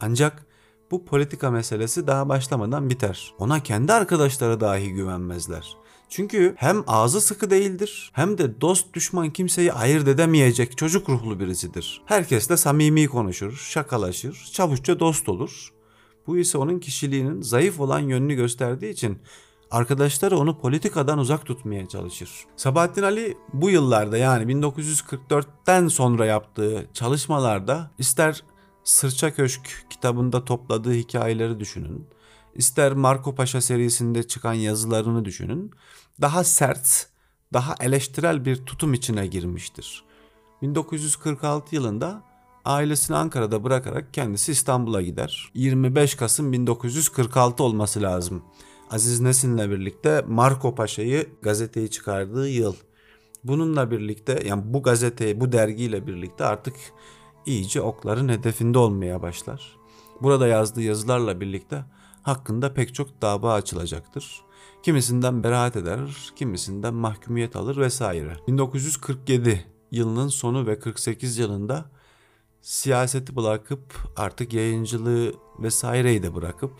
Ancak 0.00 0.46
bu 0.90 1.04
politika 1.04 1.50
meselesi 1.50 2.06
daha 2.06 2.28
başlamadan 2.28 2.90
biter. 2.90 3.34
Ona 3.38 3.62
kendi 3.62 3.92
arkadaşları 3.92 4.60
dahi 4.60 4.92
güvenmezler. 4.92 5.76
Çünkü 6.08 6.54
hem 6.56 6.84
ağzı 6.86 7.20
sıkı 7.20 7.50
değildir 7.50 8.10
hem 8.14 8.38
de 8.38 8.60
dost 8.60 8.94
düşman 8.94 9.30
kimseyi 9.30 9.72
ayırt 9.72 10.08
edemeyecek 10.08 10.78
çocuk 10.78 11.08
ruhlu 11.08 11.40
birisidir. 11.40 12.02
Herkesle 12.06 12.56
samimi 12.56 13.06
konuşur, 13.08 13.52
şakalaşır, 13.56 14.50
çavuşça 14.52 15.00
dost 15.00 15.28
olur. 15.28 15.72
Bu 16.28 16.38
ise 16.38 16.58
onun 16.58 16.78
kişiliğinin 16.78 17.42
zayıf 17.42 17.80
olan 17.80 18.00
yönünü 18.00 18.34
gösterdiği 18.34 18.90
için 18.90 19.18
arkadaşları 19.70 20.38
onu 20.38 20.58
politikadan 20.58 21.18
uzak 21.18 21.46
tutmaya 21.46 21.88
çalışır. 21.88 22.30
Sabahattin 22.56 23.02
Ali 23.02 23.36
bu 23.52 23.70
yıllarda 23.70 24.16
yani 24.16 24.52
1944'ten 24.52 25.88
sonra 25.88 26.26
yaptığı 26.26 26.86
çalışmalarda 26.94 27.90
ister 27.98 28.42
Sırça 28.84 29.34
Köşk 29.34 29.86
kitabında 29.90 30.44
topladığı 30.44 30.92
hikayeleri 30.92 31.60
düşünün, 31.60 32.06
ister 32.54 32.92
Marco 32.92 33.34
Paşa 33.34 33.60
serisinde 33.60 34.22
çıkan 34.22 34.54
yazılarını 34.54 35.24
düşünün, 35.24 35.70
daha 36.20 36.44
sert, 36.44 37.06
daha 37.52 37.74
eleştirel 37.80 38.44
bir 38.44 38.56
tutum 38.56 38.94
içine 38.94 39.26
girmiştir. 39.26 40.04
1946 40.62 41.74
yılında 41.74 42.22
ailesini 42.68 43.16
Ankara'da 43.16 43.64
bırakarak 43.64 44.14
kendisi 44.14 44.52
İstanbul'a 44.52 45.02
gider. 45.02 45.50
25 45.54 46.14
Kasım 46.14 46.52
1946 46.52 47.62
olması 47.62 48.02
lazım. 48.02 48.42
Aziz 48.90 49.20
Nesin'le 49.20 49.70
birlikte 49.70 50.24
Marco 50.26 50.74
Paşa'yı 50.74 51.26
gazeteyi 51.42 51.90
çıkardığı 51.90 52.48
yıl. 52.48 52.74
Bununla 53.44 53.90
birlikte 53.90 54.42
yani 54.46 54.62
bu 54.64 54.82
gazeteyi 54.82 55.40
bu 55.40 55.52
dergiyle 55.52 56.06
birlikte 56.06 56.44
artık 56.44 56.74
iyice 57.46 57.80
okların 57.80 58.28
hedefinde 58.28 58.78
olmaya 58.78 59.22
başlar. 59.22 59.76
Burada 60.22 60.46
yazdığı 60.46 60.82
yazılarla 60.82 61.40
birlikte 61.40 61.84
hakkında 62.22 62.74
pek 62.74 62.94
çok 62.94 63.22
dava 63.22 63.52
açılacaktır. 63.52 64.42
Kimisinden 64.82 65.44
beraat 65.44 65.76
eder, 65.76 66.32
kimisinden 66.36 66.94
mahkumiyet 66.94 67.56
alır 67.56 67.76
vesaire. 67.76 68.36
1947 68.48 69.64
yılının 69.90 70.28
sonu 70.28 70.66
ve 70.66 70.78
48 70.78 71.38
yılında 71.38 71.97
siyaseti 72.68 73.36
bırakıp 73.36 73.94
artık 74.16 74.52
yayıncılığı 74.52 75.34
vesaireyi 75.58 76.22
de 76.22 76.34
bırakıp 76.34 76.72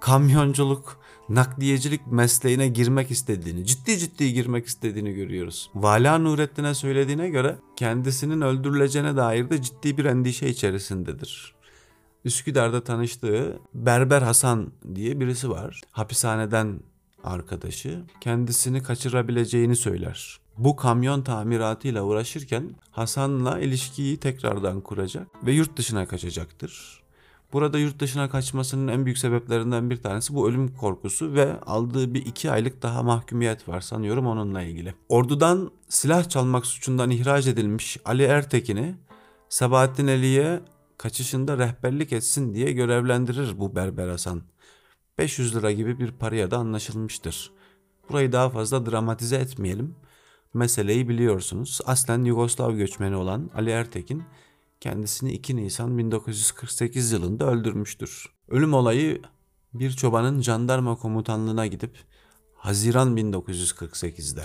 kamyonculuk, 0.00 1.00
nakliyecilik 1.28 2.06
mesleğine 2.06 2.68
girmek 2.68 3.10
istediğini, 3.10 3.66
ciddi 3.66 3.98
ciddi 3.98 4.32
girmek 4.32 4.66
istediğini 4.66 5.12
görüyoruz. 5.12 5.70
Vala 5.74 6.18
Nurettin'e 6.18 6.74
söylediğine 6.74 7.28
göre 7.28 7.56
kendisinin 7.76 8.40
öldürüleceğine 8.40 9.16
dair 9.16 9.50
de 9.50 9.62
ciddi 9.62 9.98
bir 9.98 10.04
endişe 10.04 10.48
içerisindedir. 10.48 11.54
Üsküdar'da 12.24 12.84
tanıştığı 12.84 13.60
Berber 13.74 14.22
Hasan 14.22 14.72
diye 14.94 15.20
birisi 15.20 15.50
var. 15.50 15.80
Hapishaneden 15.90 16.80
arkadaşı 17.24 18.04
kendisini 18.20 18.82
kaçırabileceğini 18.82 19.76
söyler. 19.76 20.39
Bu 20.60 20.76
kamyon 20.76 21.22
tamiratıyla 21.22 22.02
uğraşırken 22.02 22.70
Hasan'la 22.90 23.58
ilişkiyi 23.58 24.16
tekrardan 24.16 24.80
kuracak 24.80 25.28
ve 25.46 25.52
yurt 25.52 25.76
dışına 25.76 26.06
kaçacaktır. 26.06 27.02
Burada 27.52 27.78
yurt 27.78 28.00
dışına 28.00 28.30
kaçmasının 28.30 28.88
en 28.88 29.04
büyük 29.04 29.18
sebeplerinden 29.18 29.90
bir 29.90 29.96
tanesi 29.96 30.34
bu 30.34 30.48
ölüm 30.48 30.74
korkusu 30.74 31.34
ve 31.34 31.60
aldığı 31.60 32.14
bir 32.14 32.26
iki 32.26 32.50
aylık 32.50 32.82
daha 32.82 33.02
mahkumiyet 33.02 33.68
var 33.68 33.80
sanıyorum 33.80 34.26
onunla 34.26 34.62
ilgili. 34.62 34.94
Ordudan 35.08 35.70
silah 35.88 36.28
çalmak 36.28 36.66
suçundan 36.66 37.10
ihraç 37.10 37.46
edilmiş 37.46 37.98
Ali 38.04 38.22
Ertekin'i 38.22 38.94
Sabahattin 39.48 40.06
Ali'ye 40.06 40.60
kaçışında 40.98 41.58
rehberlik 41.58 42.12
etsin 42.12 42.54
diye 42.54 42.72
görevlendirir 42.72 43.58
bu 43.58 43.76
Berber 43.76 44.08
Hasan. 44.08 44.42
500 45.18 45.56
lira 45.56 45.72
gibi 45.72 45.98
bir 45.98 46.12
paraya 46.12 46.50
da 46.50 46.58
anlaşılmıştır. 46.58 47.50
Burayı 48.08 48.32
daha 48.32 48.50
fazla 48.50 48.86
dramatize 48.86 49.36
etmeyelim. 49.36 49.94
Meseleyi 50.54 51.08
biliyorsunuz. 51.08 51.80
Aslen 51.86 52.24
Yugoslav 52.24 52.72
göçmeni 52.72 53.16
olan 53.16 53.50
Ali 53.54 53.70
Ertekin 53.70 54.22
kendisini 54.80 55.32
2 55.32 55.56
Nisan 55.56 55.98
1948 55.98 57.12
yılında 57.12 57.50
öldürmüştür. 57.50 58.26
Ölüm 58.48 58.74
olayı 58.74 59.22
bir 59.74 59.90
çobanın 59.90 60.42
jandarma 60.42 60.96
komutanlığına 60.96 61.66
gidip 61.66 61.98
Haziran 62.54 63.16
1948'de 63.16 64.44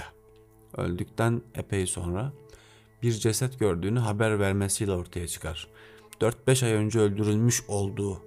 öldükten 0.78 1.42
epey 1.56 1.88
sonra 1.88 2.34
bir 3.02 3.12
ceset 3.12 3.60
gördüğünü 3.60 4.00
haber 4.00 4.40
vermesiyle 4.40 4.92
ortaya 4.92 5.28
çıkar. 5.28 5.68
4-5 6.22 6.66
ay 6.66 6.74
önce 6.74 7.00
öldürülmüş 7.00 7.64
olduğu 7.68 8.22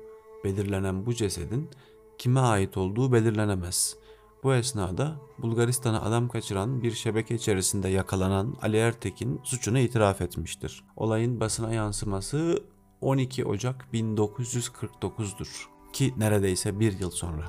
belirlenen 0.45 1.07
bu 1.07 1.14
cesedin 1.14 1.71
kime 2.19 2.41
ait 2.41 2.77
olduğu 2.77 3.12
belirlenemez. 3.12 3.97
Bu 4.42 4.55
esnada 4.55 5.16
Bulgaristan'a 5.38 6.03
adam 6.03 6.29
kaçıran 6.29 6.83
bir 6.83 6.90
şebeke 6.90 7.35
içerisinde 7.35 7.88
yakalanan 7.88 8.57
Ali 8.62 8.77
Ertekin 8.77 9.40
suçunu 9.44 9.79
itiraf 9.79 10.20
etmiştir. 10.20 10.85
Olayın 10.96 11.40
basına 11.40 11.72
yansıması 11.72 12.62
12 13.01 13.44
Ocak 13.44 13.87
1949'dur 13.94 15.64
ki 15.92 16.14
neredeyse 16.16 16.81
bir 16.81 16.98
yıl 16.98 17.11
sonra. 17.11 17.44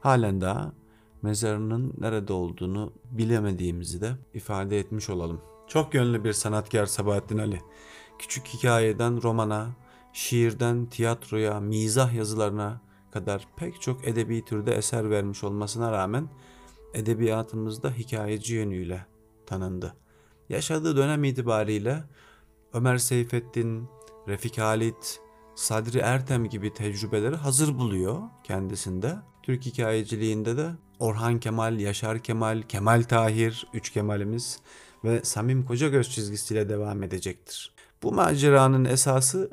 Halen 0.00 0.40
daha 0.40 0.72
mezarının 1.22 1.94
nerede 1.98 2.32
olduğunu 2.32 2.92
bilemediğimizi 3.10 4.00
de 4.00 4.12
ifade 4.34 4.78
etmiş 4.78 5.10
olalım. 5.10 5.40
Çok 5.68 5.94
yönlü 5.94 6.24
bir 6.24 6.32
sanatkar 6.32 6.86
Sabahattin 6.86 7.38
Ali. 7.38 7.60
Küçük 8.18 8.46
hikayeden 8.46 9.22
romana, 9.22 9.68
şiirden 10.12 10.86
tiyatroya, 10.86 11.60
mizah 11.60 12.14
yazılarına, 12.14 12.80
kadar 13.16 13.46
pek 13.56 13.80
çok 13.80 14.08
edebi 14.08 14.44
türde 14.44 14.72
eser 14.72 15.10
vermiş 15.10 15.44
olmasına 15.44 15.92
rağmen 15.92 16.28
edebiyatımızda 16.94 17.90
hikayeci 17.90 18.54
yönüyle 18.54 19.06
tanındı. 19.46 19.94
Yaşadığı 20.48 20.96
dönem 20.96 21.24
itibariyle 21.24 22.04
Ömer 22.72 22.98
Seyfettin, 22.98 23.88
Refik 24.28 24.58
Halit, 24.58 25.20
Sadri 25.54 25.98
Ertem 25.98 26.48
gibi 26.48 26.74
tecrübeleri 26.74 27.36
hazır 27.36 27.78
buluyor 27.78 28.22
kendisinde. 28.44 29.16
Türk 29.42 29.66
hikayeciliğinde 29.66 30.56
de 30.56 30.70
Orhan 30.98 31.40
Kemal, 31.40 31.80
Yaşar 31.80 32.18
Kemal, 32.18 32.62
Kemal 32.62 33.02
Tahir, 33.02 33.66
üç 33.74 33.90
Kemalimiz 33.90 34.60
ve 35.04 35.20
Samim 35.24 35.64
Kocagöz 35.64 36.10
çizgisiyle 36.10 36.68
devam 36.68 37.02
edecektir. 37.02 37.74
Bu 38.02 38.12
maceranın 38.12 38.84
esası 38.84 39.50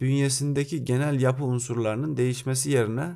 bünyesindeki 0.00 0.84
genel 0.84 1.20
yapı 1.20 1.44
unsurlarının 1.44 2.16
değişmesi 2.16 2.70
yerine 2.70 3.12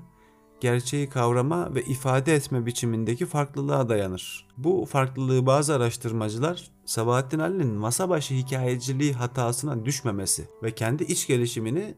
gerçeği 0.60 1.08
kavrama 1.08 1.74
ve 1.74 1.82
ifade 1.82 2.34
etme 2.34 2.66
biçimindeki 2.66 3.26
farklılığa 3.26 3.88
dayanır. 3.88 4.46
Bu 4.56 4.84
farklılığı 4.84 5.46
bazı 5.46 5.74
araştırmacılar 5.74 6.70
Sabahattin 6.84 7.38
Ali'nin 7.38 7.74
masa 7.74 8.08
başı 8.08 8.34
hikayeciliği 8.34 9.12
hatasına 9.12 9.84
düşmemesi 9.84 10.48
ve 10.62 10.70
kendi 10.72 11.04
iç 11.04 11.26
gelişimini 11.26 11.94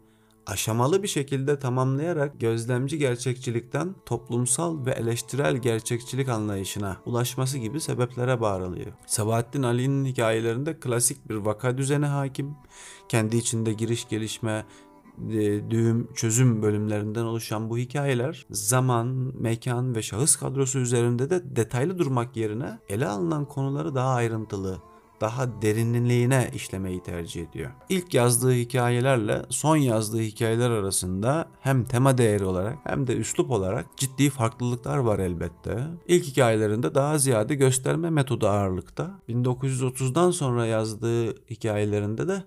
aşamalı 0.46 1.02
bir 1.02 1.08
şekilde 1.08 1.58
tamamlayarak 1.58 2.40
gözlemci 2.40 2.98
gerçekçilikten 2.98 3.94
toplumsal 4.06 4.86
ve 4.86 4.90
eleştirel 4.90 5.56
gerçekçilik 5.56 6.28
anlayışına 6.28 6.96
ulaşması 7.06 7.58
gibi 7.58 7.80
sebeplere 7.80 8.40
bağrılıyor. 8.40 8.92
Sabahattin 9.06 9.62
Ali'nin 9.62 10.04
hikayelerinde 10.04 10.80
klasik 10.80 11.28
bir 11.28 11.34
vaka 11.34 11.78
düzeni 11.78 12.06
hakim, 12.06 12.54
kendi 13.08 13.36
içinde 13.36 13.72
giriş 13.72 14.08
gelişme, 14.08 14.64
e, 15.30 15.70
düğüm, 15.70 16.12
çözüm 16.14 16.62
bölümlerinden 16.62 17.24
oluşan 17.24 17.70
bu 17.70 17.78
hikayeler 17.78 18.46
zaman, 18.50 19.32
mekan 19.40 19.94
ve 19.94 20.02
şahıs 20.02 20.36
kadrosu 20.36 20.78
üzerinde 20.78 21.30
de 21.30 21.56
detaylı 21.56 21.98
durmak 21.98 22.36
yerine 22.36 22.78
ele 22.88 23.06
alınan 23.06 23.44
konuları 23.44 23.94
daha 23.94 24.14
ayrıntılı, 24.14 24.78
daha 25.20 25.62
derinliğine 25.62 26.50
işlemeyi 26.54 27.02
tercih 27.02 27.48
ediyor. 27.48 27.70
İlk 27.88 28.14
yazdığı 28.14 28.52
hikayelerle 28.52 29.42
son 29.48 29.76
yazdığı 29.76 30.20
hikayeler 30.20 30.70
arasında 30.70 31.48
hem 31.60 31.84
tema 31.84 32.18
değeri 32.18 32.44
olarak 32.44 32.78
hem 32.84 33.06
de 33.06 33.16
üslup 33.16 33.50
olarak 33.50 33.86
ciddi 33.96 34.30
farklılıklar 34.30 34.96
var 34.98 35.18
elbette. 35.18 35.86
İlk 36.08 36.24
hikayelerinde 36.24 36.94
daha 36.94 37.18
ziyade 37.18 37.54
gösterme 37.54 38.10
metodu 38.10 38.48
ağırlıkta. 38.48 39.10
1930'dan 39.28 40.30
sonra 40.30 40.66
yazdığı 40.66 41.46
hikayelerinde 41.50 42.28
de 42.28 42.42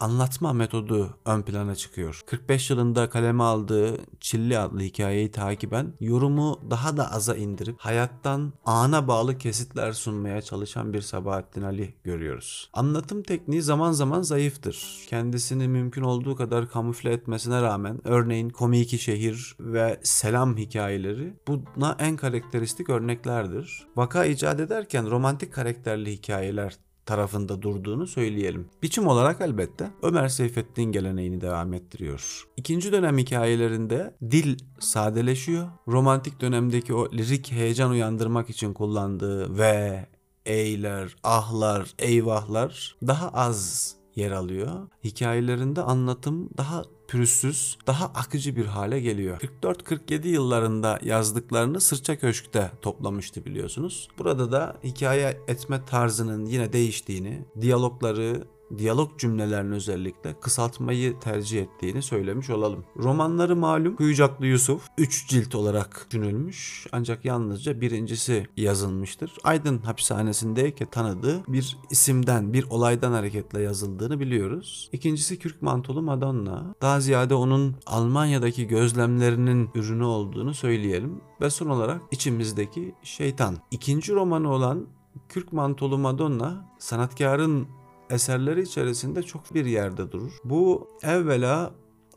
anlatma 0.00 0.52
metodu 0.52 1.18
ön 1.24 1.42
plana 1.42 1.74
çıkıyor. 1.74 2.20
45 2.26 2.70
yılında 2.70 3.10
kaleme 3.10 3.42
aldığı 3.42 3.96
Çilli 4.20 4.58
adlı 4.58 4.80
hikayeyi 4.80 5.30
takiben 5.30 5.92
yorumu 6.00 6.60
daha 6.70 6.96
da 6.96 7.12
aza 7.12 7.36
indirip 7.36 7.76
hayattan 7.78 8.52
ana 8.64 9.08
bağlı 9.08 9.38
kesitler 9.38 9.92
sunmaya 9.92 10.42
çalışan 10.42 10.92
bir 10.92 11.00
Sabahattin 11.00 11.62
Ali 11.62 11.94
görüyoruz. 12.04 12.70
Anlatım 12.72 13.22
tekniği 13.22 13.62
zaman 13.62 13.92
zaman 13.92 14.22
zayıftır. 14.22 15.06
Kendisini 15.08 15.68
mümkün 15.68 16.02
olduğu 16.02 16.36
kadar 16.36 16.68
kamufle 16.68 17.12
etmesine 17.12 17.62
rağmen 17.62 18.00
örneğin 18.04 18.48
Komiki 18.48 18.98
Şehir 18.98 19.56
ve 19.60 20.00
Selam 20.02 20.56
hikayeleri 20.56 21.34
buna 21.48 21.96
en 21.98 22.16
karakteristik 22.16 22.90
örneklerdir. 22.90 23.86
Vaka 23.96 24.24
icat 24.24 24.60
ederken 24.60 25.10
romantik 25.10 25.52
karakterli 25.52 26.12
hikayeler 26.12 26.76
tarafında 27.10 27.62
durduğunu 27.62 28.06
söyleyelim. 28.06 28.68
Biçim 28.82 29.06
olarak 29.06 29.40
elbette 29.40 29.90
Ömer 30.02 30.28
Seyfettin 30.28 30.84
geleneğini 30.84 31.40
devam 31.40 31.72
ettiriyor. 31.72 32.44
İkinci 32.56 32.92
dönem 32.92 33.18
hikayelerinde 33.18 34.14
dil 34.30 34.58
sadeleşiyor. 34.78 35.68
Romantik 35.88 36.40
dönemdeki 36.40 36.94
o 36.94 37.10
lirik 37.12 37.52
heyecan 37.52 37.90
uyandırmak 37.90 38.50
için 38.50 38.72
kullandığı 38.72 39.58
ve, 39.58 40.06
eyler, 40.46 41.16
ahlar, 41.22 41.94
eyvahlar 41.98 42.96
daha 43.06 43.28
az 43.28 43.94
yer 44.16 44.30
alıyor. 44.30 44.88
Hikayelerinde 45.04 45.82
anlatım 45.82 46.50
daha 46.56 46.84
pürüzsüz, 47.10 47.78
daha 47.86 48.04
akıcı 48.04 48.56
bir 48.56 48.66
hale 48.66 49.00
geliyor. 49.00 49.40
44-47 49.62 50.28
yıllarında 50.28 50.98
yazdıklarını 51.02 51.80
Sırça 51.80 52.18
Köşk'te 52.18 52.70
toplamıştı 52.82 53.44
biliyorsunuz. 53.44 54.08
Burada 54.18 54.52
da 54.52 54.76
hikaye 54.84 55.40
etme 55.48 55.84
tarzının 55.84 56.46
yine 56.46 56.72
değiştiğini, 56.72 57.44
diyalogları 57.60 58.44
diyalog 58.78 59.18
cümlelerini 59.18 59.74
özellikle 59.74 60.40
kısaltmayı 60.40 61.20
tercih 61.20 61.62
ettiğini 61.62 62.02
söylemiş 62.02 62.50
olalım. 62.50 62.84
Romanları 62.96 63.56
malum 63.56 63.96
Kuyucaklı 63.96 64.46
Yusuf 64.46 64.82
3 64.98 65.28
cilt 65.28 65.54
olarak 65.54 66.06
düşünülmüş 66.10 66.86
ancak 66.92 67.24
yalnızca 67.24 67.80
birincisi 67.80 68.46
yazılmıştır. 68.56 69.32
Aydın 69.44 69.78
hapishanesindeyken 69.78 70.90
tanıdığı 70.90 71.42
bir 71.48 71.78
isimden, 71.90 72.52
bir 72.52 72.64
olaydan 72.70 73.12
hareketle 73.12 73.62
yazıldığını 73.62 74.20
biliyoruz. 74.20 74.88
İkincisi 74.92 75.38
Kürk 75.38 75.62
Mantolu 75.62 76.02
Madonna. 76.02 76.74
Daha 76.82 77.00
ziyade 77.00 77.34
onun 77.34 77.76
Almanya'daki 77.86 78.66
gözlemlerinin 78.66 79.70
ürünü 79.74 80.04
olduğunu 80.04 80.54
söyleyelim. 80.54 81.20
Ve 81.40 81.50
son 81.50 81.66
olarak 81.66 82.02
içimizdeki 82.10 82.94
şeytan. 83.02 83.56
İkinci 83.70 84.14
romanı 84.14 84.52
olan 84.52 84.86
Kürk 85.28 85.52
Mantolu 85.52 85.98
Madonna 85.98 86.64
sanatkarın 86.78 87.68
eserleri 88.10 88.62
içerisinde 88.62 89.22
çok 89.22 89.54
bir 89.54 89.64
yerde 89.64 90.12
durur. 90.12 90.32
Bu 90.44 90.88
evvela 91.02 91.72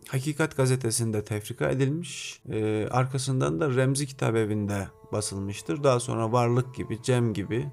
Hakikat 0.07 0.57
gazetesinde 0.57 1.23
tefrika 1.23 1.69
edilmiş. 1.69 2.41
Ee, 2.49 2.87
arkasından 2.91 3.59
da 3.59 3.75
Remzi 3.75 4.07
Kitap 4.07 4.35
Evi'nde 4.35 4.87
basılmıştır. 5.11 5.83
Daha 5.83 5.99
sonra 5.99 6.31
Varlık 6.31 6.75
gibi, 6.75 6.99
Cem 7.03 7.33
gibi 7.33 7.71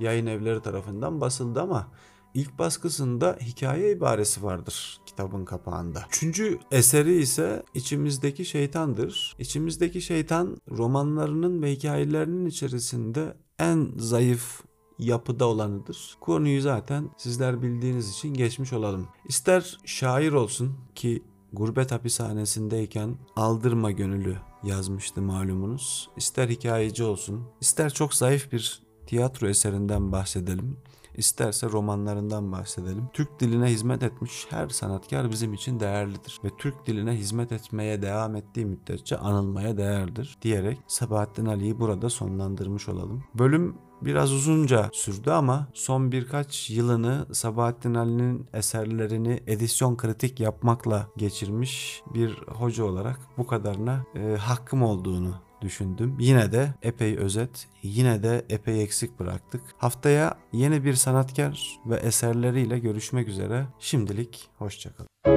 yayın 0.00 0.26
evleri 0.26 0.62
tarafından 0.62 1.20
basıldı 1.20 1.60
ama 1.60 1.92
ilk 2.34 2.58
baskısında 2.58 3.38
hikaye 3.40 3.92
ibaresi 3.92 4.42
vardır 4.42 5.00
kitabın 5.06 5.44
kapağında. 5.44 6.04
Üçüncü 6.08 6.58
eseri 6.70 7.16
ise 7.16 7.62
İçimizdeki 7.74 8.44
Şeytandır. 8.44 9.36
İçimizdeki 9.38 10.02
Şeytan 10.02 10.56
romanlarının 10.70 11.62
ve 11.62 11.72
hikayelerinin 11.72 12.46
içerisinde 12.46 13.36
en 13.58 13.92
zayıf 13.96 14.62
yapıda 14.98 15.46
olanıdır. 15.46 16.16
Konuyu 16.20 16.60
zaten 16.60 17.10
sizler 17.16 17.62
bildiğiniz 17.62 18.10
için 18.10 18.34
geçmiş 18.34 18.72
olalım. 18.72 19.08
İster 19.28 19.78
şair 19.84 20.32
olsun 20.32 20.76
ki 20.94 21.22
gurbet 21.52 21.92
hapishanesindeyken 21.92 23.16
aldırma 23.36 23.90
gönüllü 23.90 24.36
yazmıştı 24.62 25.22
malumunuz. 25.22 26.10
İster 26.16 26.48
hikayeci 26.48 27.04
olsun, 27.04 27.48
ister 27.60 27.90
çok 27.90 28.14
zayıf 28.14 28.52
bir 28.52 28.82
tiyatro 29.06 29.48
eserinden 29.48 30.12
bahsedelim. 30.12 30.76
İsterse 31.16 31.66
romanlarından 31.66 32.52
bahsedelim. 32.52 33.08
Türk 33.12 33.40
diline 33.40 33.66
hizmet 33.66 34.02
etmiş 34.02 34.46
her 34.50 34.68
sanatkar 34.68 35.30
bizim 35.30 35.54
için 35.54 35.80
değerlidir 35.80 36.40
ve 36.44 36.48
Türk 36.58 36.86
diline 36.86 37.12
hizmet 37.12 37.52
etmeye 37.52 38.02
devam 38.02 38.36
ettiği 38.36 38.66
müddetçe 38.66 39.16
anılmaya 39.18 39.76
değerdir 39.76 40.38
diyerek 40.42 40.78
Sabahattin 40.86 41.46
Ali'yi 41.46 41.78
burada 41.80 42.10
sonlandırmış 42.10 42.88
olalım. 42.88 43.24
Bölüm 43.34 43.76
biraz 44.02 44.32
uzunca 44.32 44.90
sürdü 44.92 45.30
ama 45.30 45.66
son 45.74 46.12
birkaç 46.12 46.70
yılını 46.70 47.26
Sabahattin 47.32 47.94
Ali'nin 47.94 48.46
eserlerini 48.52 49.42
edisyon 49.46 49.96
kritik 49.96 50.40
yapmakla 50.40 51.06
geçirmiş 51.16 52.02
bir 52.14 52.34
hoca 52.46 52.84
olarak 52.84 53.20
bu 53.38 53.46
kadarına 53.46 54.04
e, 54.14 54.36
hakkım 54.36 54.82
olduğunu 54.82 55.34
düşündüm. 55.62 56.16
Yine 56.18 56.52
de 56.52 56.74
epey 56.82 57.16
özet, 57.16 57.68
yine 57.82 58.22
de 58.22 58.46
epey 58.48 58.82
eksik 58.82 59.20
bıraktık. 59.20 59.62
Haftaya 59.78 60.34
yeni 60.52 60.84
bir 60.84 60.94
sanatkar 60.94 61.80
ve 61.86 61.96
eserleriyle 61.96 62.78
görüşmek 62.78 63.28
üzere. 63.28 63.66
Şimdilik 63.78 64.48
hoşçakalın. 64.58 65.35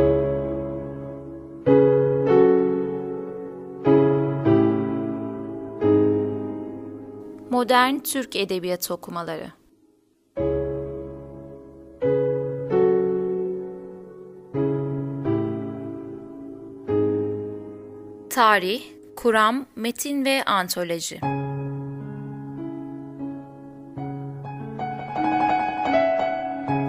Modern 7.60 8.00
Türk 8.00 8.36
Edebiyatı 8.36 8.94
Okumaları. 8.94 9.52
Tarih, 18.30 18.82
Kuram, 19.16 19.66
Metin 19.76 20.26
ve 20.26 20.44
Antoloji. 20.44 21.20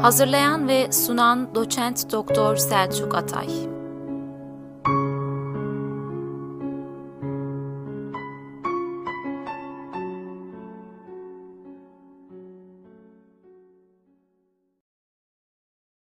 Hazırlayan 0.02 0.68
ve 0.68 0.92
sunan 0.92 1.54
Doçent 1.54 2.12
Doktor 2.12 2.56
Selçuk 2.56 3.14
Atay 3.14 3.69